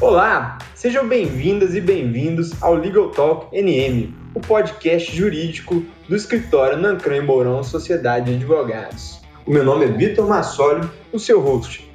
Olá, 0.00 0.58
sejam 0.76 1.08
bem-vindas 1.08 1.74
e 1.74 1.80
bem-vindos 1.80 2.62
ao 2.62 2.74
Legal 2.74 3.10
Talk 3.10 3.48
NM, 3.52 4.14
o 4.32 4.38
podcast 4.38 5.14
jurídico 5.14 5.84
do 6.08 6.14
escritório 6.14 6.78
Nancran 6.78 7.16
e 7.16 7.20
Mourão 7.20 7.64
Sociedade 7.64 8.26
de 8.26 8.36
Advogados. 8.36 9.20
O 9.44 9.50
meu 9.50 9.64
nome 9.64 9.86
é 9.86 9.88
Vitor 9.88 10.28
Massoli, 10.28 10.88
o 11.12 11.18
seu 11.18 11.40
host. 11.40 11.87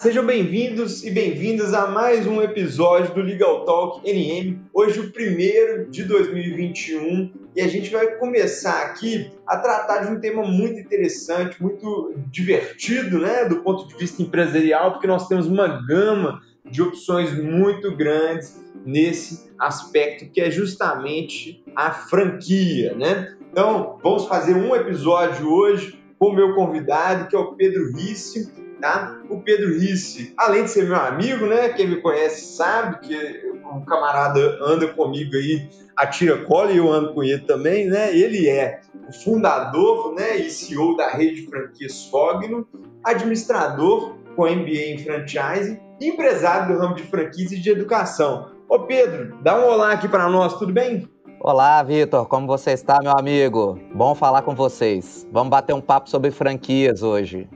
Sejam 0.00 0.24
bem-vindos 0.24 1.02
e 1.02 1.10
bem-vindas 1.10 1.74
a 1.74 1.88
mais 1.88 2.24
um 2.24 2.40
episódio 2.40 3.12
do 3.16 3.20
Legal 3.20 3.64
Talk 3.64 4.08
NM, 4.08 4.60
hoje 4.72 5.00
o 5.00 5.10
primeiro 5.10 5.90
de 5.90 6.04
2021, 6.04 7.32
e 7.56 7.60
a 7.60 7.66
gente 7.66 7.90
vai 7.90 8.14
começar 8.14 8.80
aqui 8.82 9.28
a 9.44 9.56
tratar 9.56 10.04
de 10.04 10.12
um 10.12 10.20
tema 10.20 10.44
muito 10.44 10.78
interessante, 10.78 11.60
muito 11.60 12.14
divertido, 12.30 13.18
né, 13.18 13.46
do 13.46 13.56
ponto 13.64 13.88
de 13.88 13.96
vista 13.96 14.22
empresarial, 14.22 14.92
porque 14.92 15.08
nós 15.08 15.26
temos 15.26 15.48
uma 15.48 15.84
gama 15.84 16.42
de 16.64 16.80
opções 16.80 17.32
muito 17.32 17.96
grandes 17.96 18.64
nesse 18.86 19.50
aspecto 19.58 20.30
que 20.30 20.40
é 20.40 20.48
justamente 20.48 21.60
a 21.74 21.90
franquia, 21.90 22.94
né? 22.94 23.36
Então, 23.50 23.98
vamos 24.00 24.26
fazer 24.26 24.54
um 24.54 24.76
episódio 24.76 25.52
hoje 25.52 26.00
com 26.20 26.28
o 26.28 26.34
meu 26.36 26.54
convidado, 26.54 27.28
que 27.28 27.34
é 27.34 27.38
o 27.38 27.56
Pedro 27.56 27.92
Risse, 27.96 28.67
Tá? 28.80 29.18
O 29.28 29.40
Pedro 29.40 29.72
Risse, 29.72 30.32
além 30.38 30.64
de 30.64 30.70
ser 30.70 30.84
meu 30.84 30.96
amigo, 30.96 31.46
né? 31.46 31.70
Quem 31.70 31.88
me 31.88 31.96
conhece 31.96 32.56
sabe 32.56 33.00
que 33.00 33.42
um 33.72 33.84
camarada 33.84 34.58
anda 34.62 34.86
comigo 34.88 35.34
aí 35.34 35.68
a 35.96 36.06
tira 36.06 36.44
cola 36.44 36.70
e 36.70 36.76
eu 36.76 36.90
ando 36.90 37.12
com 37.12 37.24
ele 37.24 37.40
também, 37.40 37.86
né? 37.86 38.16
Ele 38.16 38.48
é 38.48 38.80
o 39.08 39.12
fundador, 39.12 40.14
né, 40.14 40.36
e 40.36 40.50
CEO 40.50 40.96
da 40.96 41.10
rede 41.10 41.42
de 41.42 41.46
franquias 41.48 42.04
Fogno, 42.04 42.68
administrador 43.02 44.14
com 44.36 44.44
MBA 44.44 44.92
em 44.92 44.98
franchise 44.98 45.80
e 46.00 46.08
empresário 46.08 46.72
do 46.72 46.80
ramo 46.80 46.94
de 46.94 47.02
franquias 47.02 47.50
e 47.50 47.58
de 47.58 47.70
educação. 47.70 48.52
Ô 48.68 48.80
Pedro, 48.80 49.36
dá 49.42 49.58
um 49.58 49.66
olá 49.66 49.92
aqui 49.92 50.06
para 50.06 50.28
nós, 50.28 50.56
tudo 50.56 50.72
bem? 50.72 51.08
Olá, 51.40 51.82
Vitor, 51.82 52.26
como 52.26 52.46
você 52.46 52.72
está, 52.72 52.98
meu 53.02 53.12
amigo? 53.12 53.78
Bom 53.94 54.14
falar 54.14 54.42
com 54.42 54.54
vocês. 54.54 55.26
Vamos 55.32 55.50
bater 55.50 55.74
um 55.74 55.80
papo 55.80 56.10
sobre 56.10 56.30
franquias 56.30 57.02
hoje. 57.02 57.48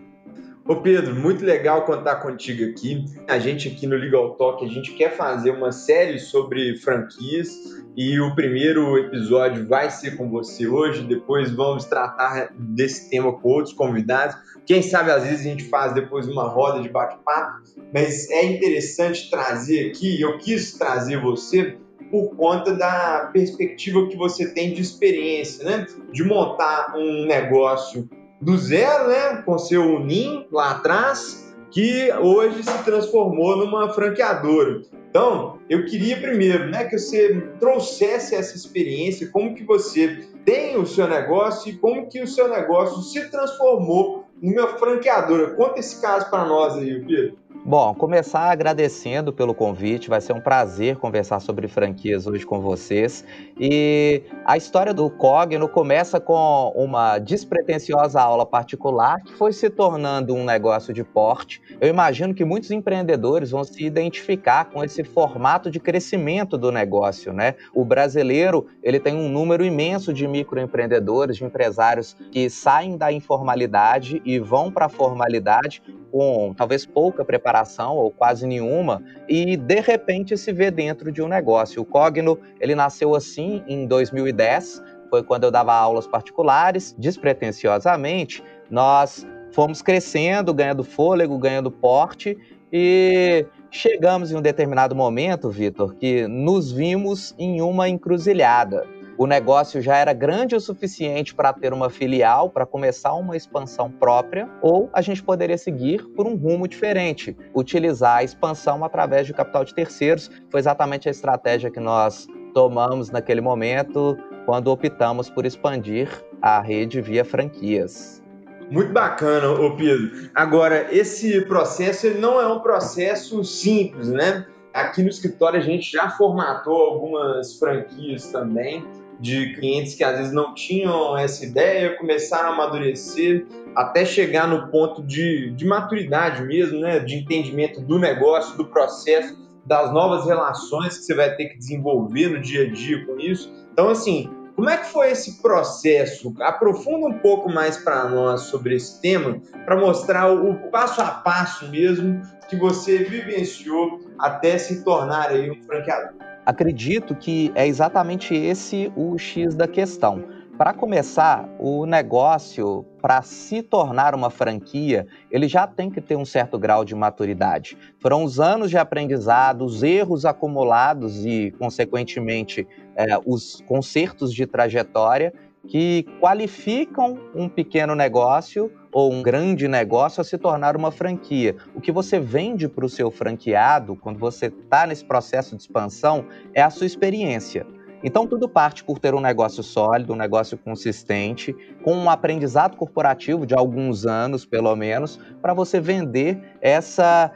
Ô 0.64 0.76
Pedro, 0.76 1.16
muito 1.16 1.44
legal 1.44 1.84
contar 1.84 2.16
contigo 2.16 2.70
aqui. 2.70 3.04
A 3.26 3.36
gente 3.36 3.66
aqui 3.66 3.84
no 3.84 3.96
Legal 3.96 4.36
Talk, 4.36 4.64
a 4.64 4.68
gente 4.68 4.92
quer 4.92 5.16
fazer 5.16 5.50
uma 5.50 5.72
série 5.72 6.20
sobre 6.20 6.76
franquias 6.76 7.82
e 7.96 8.20
o 8.20 8.32
primeiro 8.36 8.96
episódio 8.96 9.66
vai 9.66 9.90
ser 9.90 10.16
com 10.16 10.30
você 10.30 10.68
hoje. 10.68 11.02
Depois 11.02 11.50
vamos 11.50 11.84
tratar 11.86 12.52
desse 12.56 13.10
tema 13.10 13.32
com 13.32 13.48
outros 13.48 13.74
convidados. 13.74 14.36
Quem 14.64 14.82
sabe 14.82 15.10
às 15.10 15.24
vezes 15.24 15.40
a 15.40 15.48
gente 15.48 15.64
faz 15.64 15.94
depois 15.94 16.28
uma 16.28 16.48
roda 16.48 16.80
de 16.80 16.88
bate-papo, 16.88 17.62
mas 17.92 18.30
é 18.30 18.44
interessante 18.44 19.28
trazer 19.28 19.90
aqui, 19.90 20.20
eu 20.20 20.38
quis 20.38 20.74
trazer 20.74 21.20
você 21.20 21.76
por 22.08 22.36
conta 22.36 22.72
da 22.72 23.30
perspectiva 23.32 24.06
que 24.06 24.16
você 24.16 24.52
tem 24.52 24.72
de 24.72 24.80
experiência, 24.80 25.64
né? 25.64 25.86
De 26.12 26.22
montar 26.22 26.94
um 26.94 27.26
negócio 27.26 28.08
do 28.42 28.58
zero, 28.58 29.08
né, 29.08 29.42
com 29.46 29.56
seu 29.56 29.82
Unim 29.82 30.46
lá 30.50 30.72
atrás, 30.72 31.54
que 31.70 32.12
hoje 32.12 32.62
se 32.64 32.84
transformou 32.84 33.56
numa 33.56 33.92
franqueadora. 33.94 34.82
Então, 35.08 35.58
eu 35.70 35.84
queria 35.84 36.20
primeiro, 36.20 36.68
né, 36.68 36.84
que 36.84 36.98
você 36.98 37.40
trouxesse 37.60 38.34
essa 38.34 38.56
experiência, 38.56 39.28
como 39.30 39.54
que 39.54 39.62
você 39.62 40.26
tem 40.44 40.76
o 40.76 40.84
seu 40.84 41.06
negócio 41.06 41.70
e 41.70 41.76
como 41.76 42.08
que 42.08 42.20
o 42.20 42.26
seu 42.26 42.48
negócio 42.48 43.00
se 43.02 43.30
transformou 43.30 44.26
numa 44.42 44.76
franqueadora. 44.76 45.50
Conta 45.54 45.78
esse 45.78 46.00
caso 46.00 46.28
para 46.28 46.44
nós 46.44 46.74
aí, 46.74 47.00
Pedro. 47.04 47.38
Bom, 47.64 47.94
começar 47.94 48.50
agradecendo 48.50 49.32
pelo 49.32 49.54
convite, 49.54 50.10
vai 50.10 50.20
ser 50.20 50.32
um 50.32 50.40
prazer 50.40 50.96
conversar 50.96 51.38
sobre 51.38 51.68
franquias 51.68 52.26
hoje 52.26 52.44
com 52.44 52.60
vocês. 52.60 53.24
E 53.56 54.24
a 54.44 54.56
história 54.56 54.92
do 54.92 55.08
Cogno 55.08 55.68
começa 55.68 56.18
com 56.18 56.72
uma 56.74 57.20
despretensiosa 57.20 58.20
aula 58.20 58.44
particular 58.44 59.22
que 59.22 59.32
foi 59.34 59.52
se 59.52 59.70
tornando 59.70 60.34
um 60.34 60.44
negócio 60.44 60.92
de 60.92 61.04
porte. 61.04 61.62
Eu 61.80 61.86
imagino 61.88 62.34
que 62.34 62.44
muitos 62.44 62.72
empreendedores 62.72 63.52
vão 63.52 63.62
se 63.62 63.84
identificar 63.84 64.64
com 64.64 64.82
esse 64.82 65.04
formato 65.04 65.70
de 65.70 65.78
crescimento 65.78 66.58
do 66.58 66.72
negócio, 66.72 67.32
né? 67.32 67.54
O 67.72 67.84
brasileiro, 67.84 68.66
ele 68.82 68.98
tem 68.98 69.14
um 69.14 69.28
número 69.28 69.64
imenso 69.64 70.12
de 70.12 70.26
microempreendedores, 70.26 71.36
de 71.36 71.44
empresários 71.44 72.16
que 72.32 72.50
saem 72.50 72.96
da 72.96 73.12
informalidade 73.12 74.20
e 74.24 74.40
vão 74.40 74.68
para 74.68 74.86
a 74.86 74.88
formalidade 74.88 75.80
com 76.12 76.52
talvez 76.54 76.84
pouca 76.84 77.24
preparação 77.24 77.96
ou 77.96 78.10
quase 78.10 78.46
nenhuma 78.46 79.02
e 79.26 79.56
de 79.56 79.80
repente 79.80 80.36
se 80.36 80.52
vê 80.52 80.70
dentro 80.70 81.10
de 81.10 81.22
um 81.22 81.26
negócio. 81.26 81.80
O 81.80 81.84
Cogno, 81.84 82.38
ele 82.60 82.74
nasceu 82.74 83.14
assim 83.14 83.64
em 83.66 83.86
2010, 83.86 84.82
foi 85.08 85.22
quando 85.22 85.44
eu 85.44 85.50
dava 85.50 85.72
aulas 85.72 86.06
particulares, 86.06 86.94
despretensiosamente, 86.98 88.44
nós 88.70 89.26
fomos 89.52 89.80
crescendo, 89.80 90.52
ganhando 90.52 90.84
fôlego, 90.84 91.38
ganhando 91.38 91.70
porte 91.70 92.36
e 92.70 93.46
chegamos 93.70 94.30
em 94.30 94.36
um 94.36 94.42
determinado 94.42 94.94
momento, 94.94 95.50
Vitor, 95.50 95.94
que 95.94 96.26
nos 96.28 96.70
vimos 96.70 97.34
em 97.38 97.62
uma 97.62 97.88
encruzilhada 97.88 98.86
o 99.18 99.26
negócio 99.26 99.80
já 99.80 99.96
era 99.96 100.12
grande 100.12 100.56
o 100.56 100.60
suficiente 100.60 101.34
para 101.34 101.52
ter 101.52 101.72
uma 101.72 101.90
filial, 101.90 102.48
para 102.48 102.64
começar 102.64 103.12
uma 103.14 103.36
expansão 103.36 103.90
própria, 103.90 104.48
ou 104.62 104.88
a 104.92 105.02
gente 105.02 105.22
poderia 105.22 105.58
seguir 105.58 106.04
por 106.16 106.26
um 106.26 106.34
rumo 106.34 106.66
diferente, 106.66 107.36
utilizar 107.54 108.18
a 108.18 108.24
expansão 108.24 108.84
através 108.84 109.26
de 109.26 109.34
capital 109.34 109.64
de 109.64 109.74
terceiros. 109.74 110.30
Foi 110.50 110.60
exatamente 110.60 111.08
a 111.08 111.10
estratégia 111.10 111.70
que 111.70 111.80
nós 111.80 112.26
tomamos 112.54 113.10
naquele 113.10 113.40
momento 113.40 114.16
quando 114.46 114.68
optamos 114.68 115.30
por 115.30 115.46
expandir 115.46 116.08
a 116.40 116.60
rede 116.60 117.00
via 117.00 117.24
franquias. 117.24 118.22
Muito 118.70 118.92
bacana, 118.92 119.50
ô 119.50 119.76
Pedro. 119.76 120.30
Agora, 120.34 120.88
esse 120.90 121.42
processo 121.42 122.06
ele 122.06 122.18
não 122.18 122.40
é 122.40 122.46
um 122.46 122.60
processo 122.60 123.44
simples, 123.44 124.08
né? 124.08 124.46
Aqui 124.72 125.02
no 125.02 125.10
escritório 125.10 125.60
a 125.60 125.62
gente 125.62 125.92
já 125.92 126.08
formatou 126.08 126.74
algumas 126.74 127.58
franquias 127.58 128.32
também 128.32 128.82
de 129.22 129.54
clientes 129.54 129.94
que 129.94 130.02
às 130.02 130.18
vezes 130.18 130.32
não 130.32 130.52
tinham 130.52 131.16
essa 131.16 131.46
ideia, 131.46 131.96
começaram 131.96 132.50
a 132.50 132.54
amadurecer 132.54 133.46
até 133.74 134.04
chegar 134.04 134.48
no 134.48 134.66
ponto 134.68 135.00
de, 135.00 135.52
de 135.52 135.64
maturidade 135.64 136.42
mesmo, 136.42 136.80
né? 136.80 136.98
de 136.98 137.14
entendimento 137.14 137.80
do 137.80 138.00
negócio, 138.00 138.56
do 138.56 138.66
processo, 138.66 139.40
das 139.64 139.92
novas 139.92 140.26
relações 140.26 140.98
que 140.98 141.04
você 141.04 141.14
vai 141.14 141.36
ter 141.36 141.46
que 141.50 141.56
desenvolver 141.56 142.30
no 142.30 142.40
dia 142.40 142.64
a 142.66 142.70
dia 142.70 143.06
com 143.06 143.16
isso. 143.20 143.50
Então, 143.72 143.90
assim, 143.90 144.28
como 144.56 144.68
é 144.68 144.76
que 144.76 144.86
foi 144.86 145.12
esse 145.12 145.40
processo? 145.40 146.34
Aprofunda 146.40 147.06
um 147.06 147.20
pouco 147.20 147.48
mais 147.48 147.76
para 147.76 148.08
nós 148.08 148.42
sobre 148.42 148.74
esse 148.74 149.00
tema, 149.00 149.40
para 149.64 149.76
mostrar 149.76 150.32
o 150.32 150.68
passo 150.70 151.00
a 151.00 151.06
passo 151.06 151.68
mesmo 151.70 152.20
que 152.50 152.56
você 152.56 152.98
vivenciou 152.98 154.00
até 154.18 154.58
se 154.58 154.82
tornar 154.82 155.30
aí 155.30 155.48
um 155.48 155.62
franqueador. 155.62 156.31
Acredito 156.44 157.14
que 157.14 157.52
é 157.54 157.66
exatamente 157.66 158.34
esse 158.34 158.92
o 158.96 159.16
X 159.16 159.54
da 159.54 159.68
questão. 159.68 160.24
Para 160.58 160.74
começar, 160.74 161.48
o 161.58 161.86
negócio, 161.86 162.84
para 163.00 163.22
se 163.22 163.62
tornar 163.62 164.14
uma 164.14 164.28
franquia, 164.28 165.06
ele 165.30 165.48
já 165.48 165.66
tem 165.66 165.90
que 165.90 166.00
ter 166.00 166.16
um 166.16 166.24
certo 166.24 166.58
grau 166.58 166.84
de 166.84 166.94
maturidade. 166.94 167.76
Foram 168.00 168.22
os 168.22 168.38
anos 168.38 168.70
de 168.70 168.76
aprendizado, 168.76 169.64
os 169.64 169.82
erros 169.82 170.24
acumulados 170.24 171.24
e, 171.24 171.52
consequentemente, 171.58 172.66
é, 172.94 173.18
os 173.24 173.62
consertos 173.66 174.32
de 174.32 174.46
trajetória 174.46 175.32
que 175.66 176.04
qualificam 176.20 177.18
um 177.34 177.48
pequeno 177.48 177.94
negócio 177.94 178.70
ou 178.92 179.12
um 179.12 179.22
grande 179.22 179.66
negócio 179.66 180.20
a 180.20 180.24
se 180.24 180.36
tornar 180.36 180.76
uma 180.76 180.90
franquia. 180.90 181.56
O 181.74 181.80
que 181.80 181.90
você 181.90 182.20
vende 182.20 182.68
para 182.68 182.84
o 182.84 182.88
seu 182.88 183.10
franqueado, 183.10 183.96
quando 183.96 184.18
você 184.18 184.46
está 184.46 184.86
nesse 184.86 185.04
processo 185.04 185.56
de 185.56 185.62
expansão, 185.62 186.26
é 186.54 186.62
a 186.62 186.70
sua 186.70 186.86
experiência. 186.86 187.66
Então, 188.04 188.26
tudo 188.26 188.48
parte 188.48 188.82
por 188.82 188.98
ter 188.98 189.14
um 189.14 189.20
negócio 189.20 189.62
sólido, 189.62 190.12
um 190.12 190.16
negócio 190.16 190.58
consistente, 190.58 191.54
com 191.84 191.94
um 191.94 192.10
aprendizado 192.10 192.76
corporativo 192.76 193.46
de 193.46 193.54
alguns 193.54 194.04
anos, 194.04 194.44
pelo 194.44 194.74
menos, 194.74 195.20
para 195.40 195.54
você 195.54 195.80
vender 195.80 196.40
essa, 196.60 197.30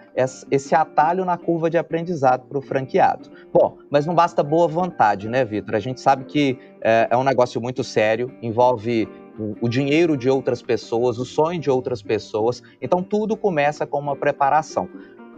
esse 0.50 0.74
atalho 0.74 1.24
na 1.24 1.36
curva 1.36 1.70
de 1.70 1.78
aprendizado 1.78 2.46
para 2.48 2.58
o 2.58 2.62
franqueado. 2.62 3.30
Bom, 3.52 3.78
mas 3.90 4.06
não 4.06 4.14
basta 4.14 4.42
boa 4.42 4.66
vontade, 4.66 5.28
né, 5.28 5.44
Vitor? 5.44 5.74
A 5.74 5.80
gente 5.80 6.00
sabe 6.00 6.24
que 6.24 6.58
é, 6.82 7.06
é 7.10 7.16
um 7.16 7.24
negócio 7.24 7.60
muito 7.60 7.84
sério, 7.84 8.34
envolve 8.42 9.08
o 9.60 9.68
dinheiro 9.68 10.16
de 10.16 10.28
outras 10.28 10.62
pessoas, 10.62 11.18
o 11.18 11.24
sonho 11.24 11.60
de 11.60 11.70
outras 11.70 12.02
pessoas. 12.02 12.62
Então, 12.80 13.02
tudo 13.02 13.36
começa 13.36 13.86
com 13.86 13.98
uma 13.98 14.16
preparação. 14.16 14.88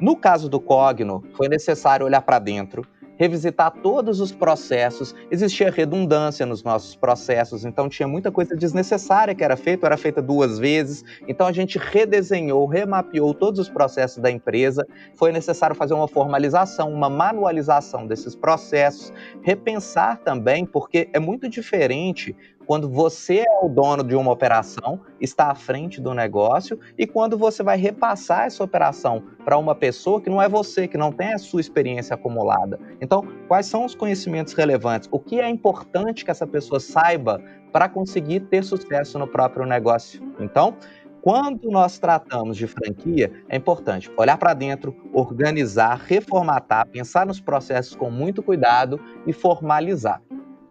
No 0.00 0.16
caso 0.16 0.48
do 0.48 0.60
Cogno, 0.60 1.24
foi 1.34 1.48
necessário 1.48 2.06
olhar 2.06 2.22
para 2.22 2.38
dentro 2.38 2.82
revisitar 3.18 3.72
todos 3.82 4.20
os 4.20 4.32
processos. 4.32 5.14
Existia 5.30 5.70
redundância 5.70 6.46
nos 6.46 6.62
nossos 6.62 6.94
processos, 6.94 7.64
então 7.64 7.88
tinha 7.88 8.06
muita 8.06 8.30
coisa 8.30 8.56
desnecessária 8.56 9.34
que 9.34 9.44
era 9.44 9.56
feita, 9.56 9.86
era 9.86 9.96
feita 9.96 10.22
duas 10.22 10.58
vezes. 10.58 11.04
Então 11.26 11.46
a 11.46 11.52
gente 11.52 11.76
redesenhou, 11.78 12.64
remapeou 12.66 13.34
todos 13.34 13.58
os 13.58 13.68
processos 13.68 14.18
da 14.18 14.30
empresa. 14.30 14.86
Foi 15.16 15.32
necessário 15.32 15.74
fazer 15.74 15.94
uma 15.94 16.08
formalização, 16.08 16.92
uma 16.92 17.10
manualização 17.10 18.06
desses 18.06 18.36
processos, 18.36 19.12
repensar 19.42 20.18
também, 20.18 20.64
porque 20.64 21.10
é 21.12 21.18
muito 21.18 21.48
diferente 21.48 22.36
quando 22.68 22.86
você 22.86 23.46
é 23.48 23.64
o 23.64 23.68
dono 23.70 24.04
de 24.04 24.14
uma 24.14 24.30
operação, 24.30 25.00
está 25.18 25.50
à 25.50 25.54
frente 25.54 26.02
do 26.02 26.12
negócio, 26.12 26.78
e 26.98 27.06
quando 27.06 27.38
você 27.38 27.62
vai 27.62 27.78
repassar 27.78 28.44
essa 28.44 28.62
operação 28.62 29.22
para 29.42 29.56
uma 29.56 29.74
pessoa 29.74 30.20
que 30.20 30.28
não 30.28 30.42
é 30.42 30.50
você, 30.50 30.86
que 30.86 30.98
não 30.98 31.10
tem 31.10 31.32
a 31.32 31.38
sua 31.38 31.62
experiência 31.62 32.12
acumulada. 32.12 32.78
Então, 33.00 33.26
quais 33.48 33.64
são 33.64 33.86
os 33.86 33.94
conhecimentos 33.94 34.52
relevantes? 34.52 35.08
O 35.10 35.18
que 35.18 35.40
é 35.40 35.48
importante 35.48 36.26
que 36.26 36.30
essa 36.30 36.46
pessoa 36.46 36.78
saiba 36.78 37.42
para 37.72 37.88
conseguir 37.88 38.40
ter 38.40 38.62
sucesso 38.62 39.18
no 39.18 39.26
próprio 39.26 39.64
negócio? 39.64 40.22
Então, 40.38 40.76
quando 41.22 41.70
nós 41.70 41.98
tratamos 41.98 42.54
de 42.58 42.66
franquia, 42.66 43.32
é 43.48 43.56
importante 43.56 44.10
olhar 44.14 44.36
para 44.36 44.52
dentro, 44.52 44.94
organizar, 45.14 46.02
reformatar, 46.06 46.86
pensar 46.88 47.24
nos 47.24 47.40
processos 47.40 47.96
com 47.96 48.10
muito 48.10 48.42
cuidado 48.42 49.00
e 49.26 49.32
formalizar. 49.32 50.20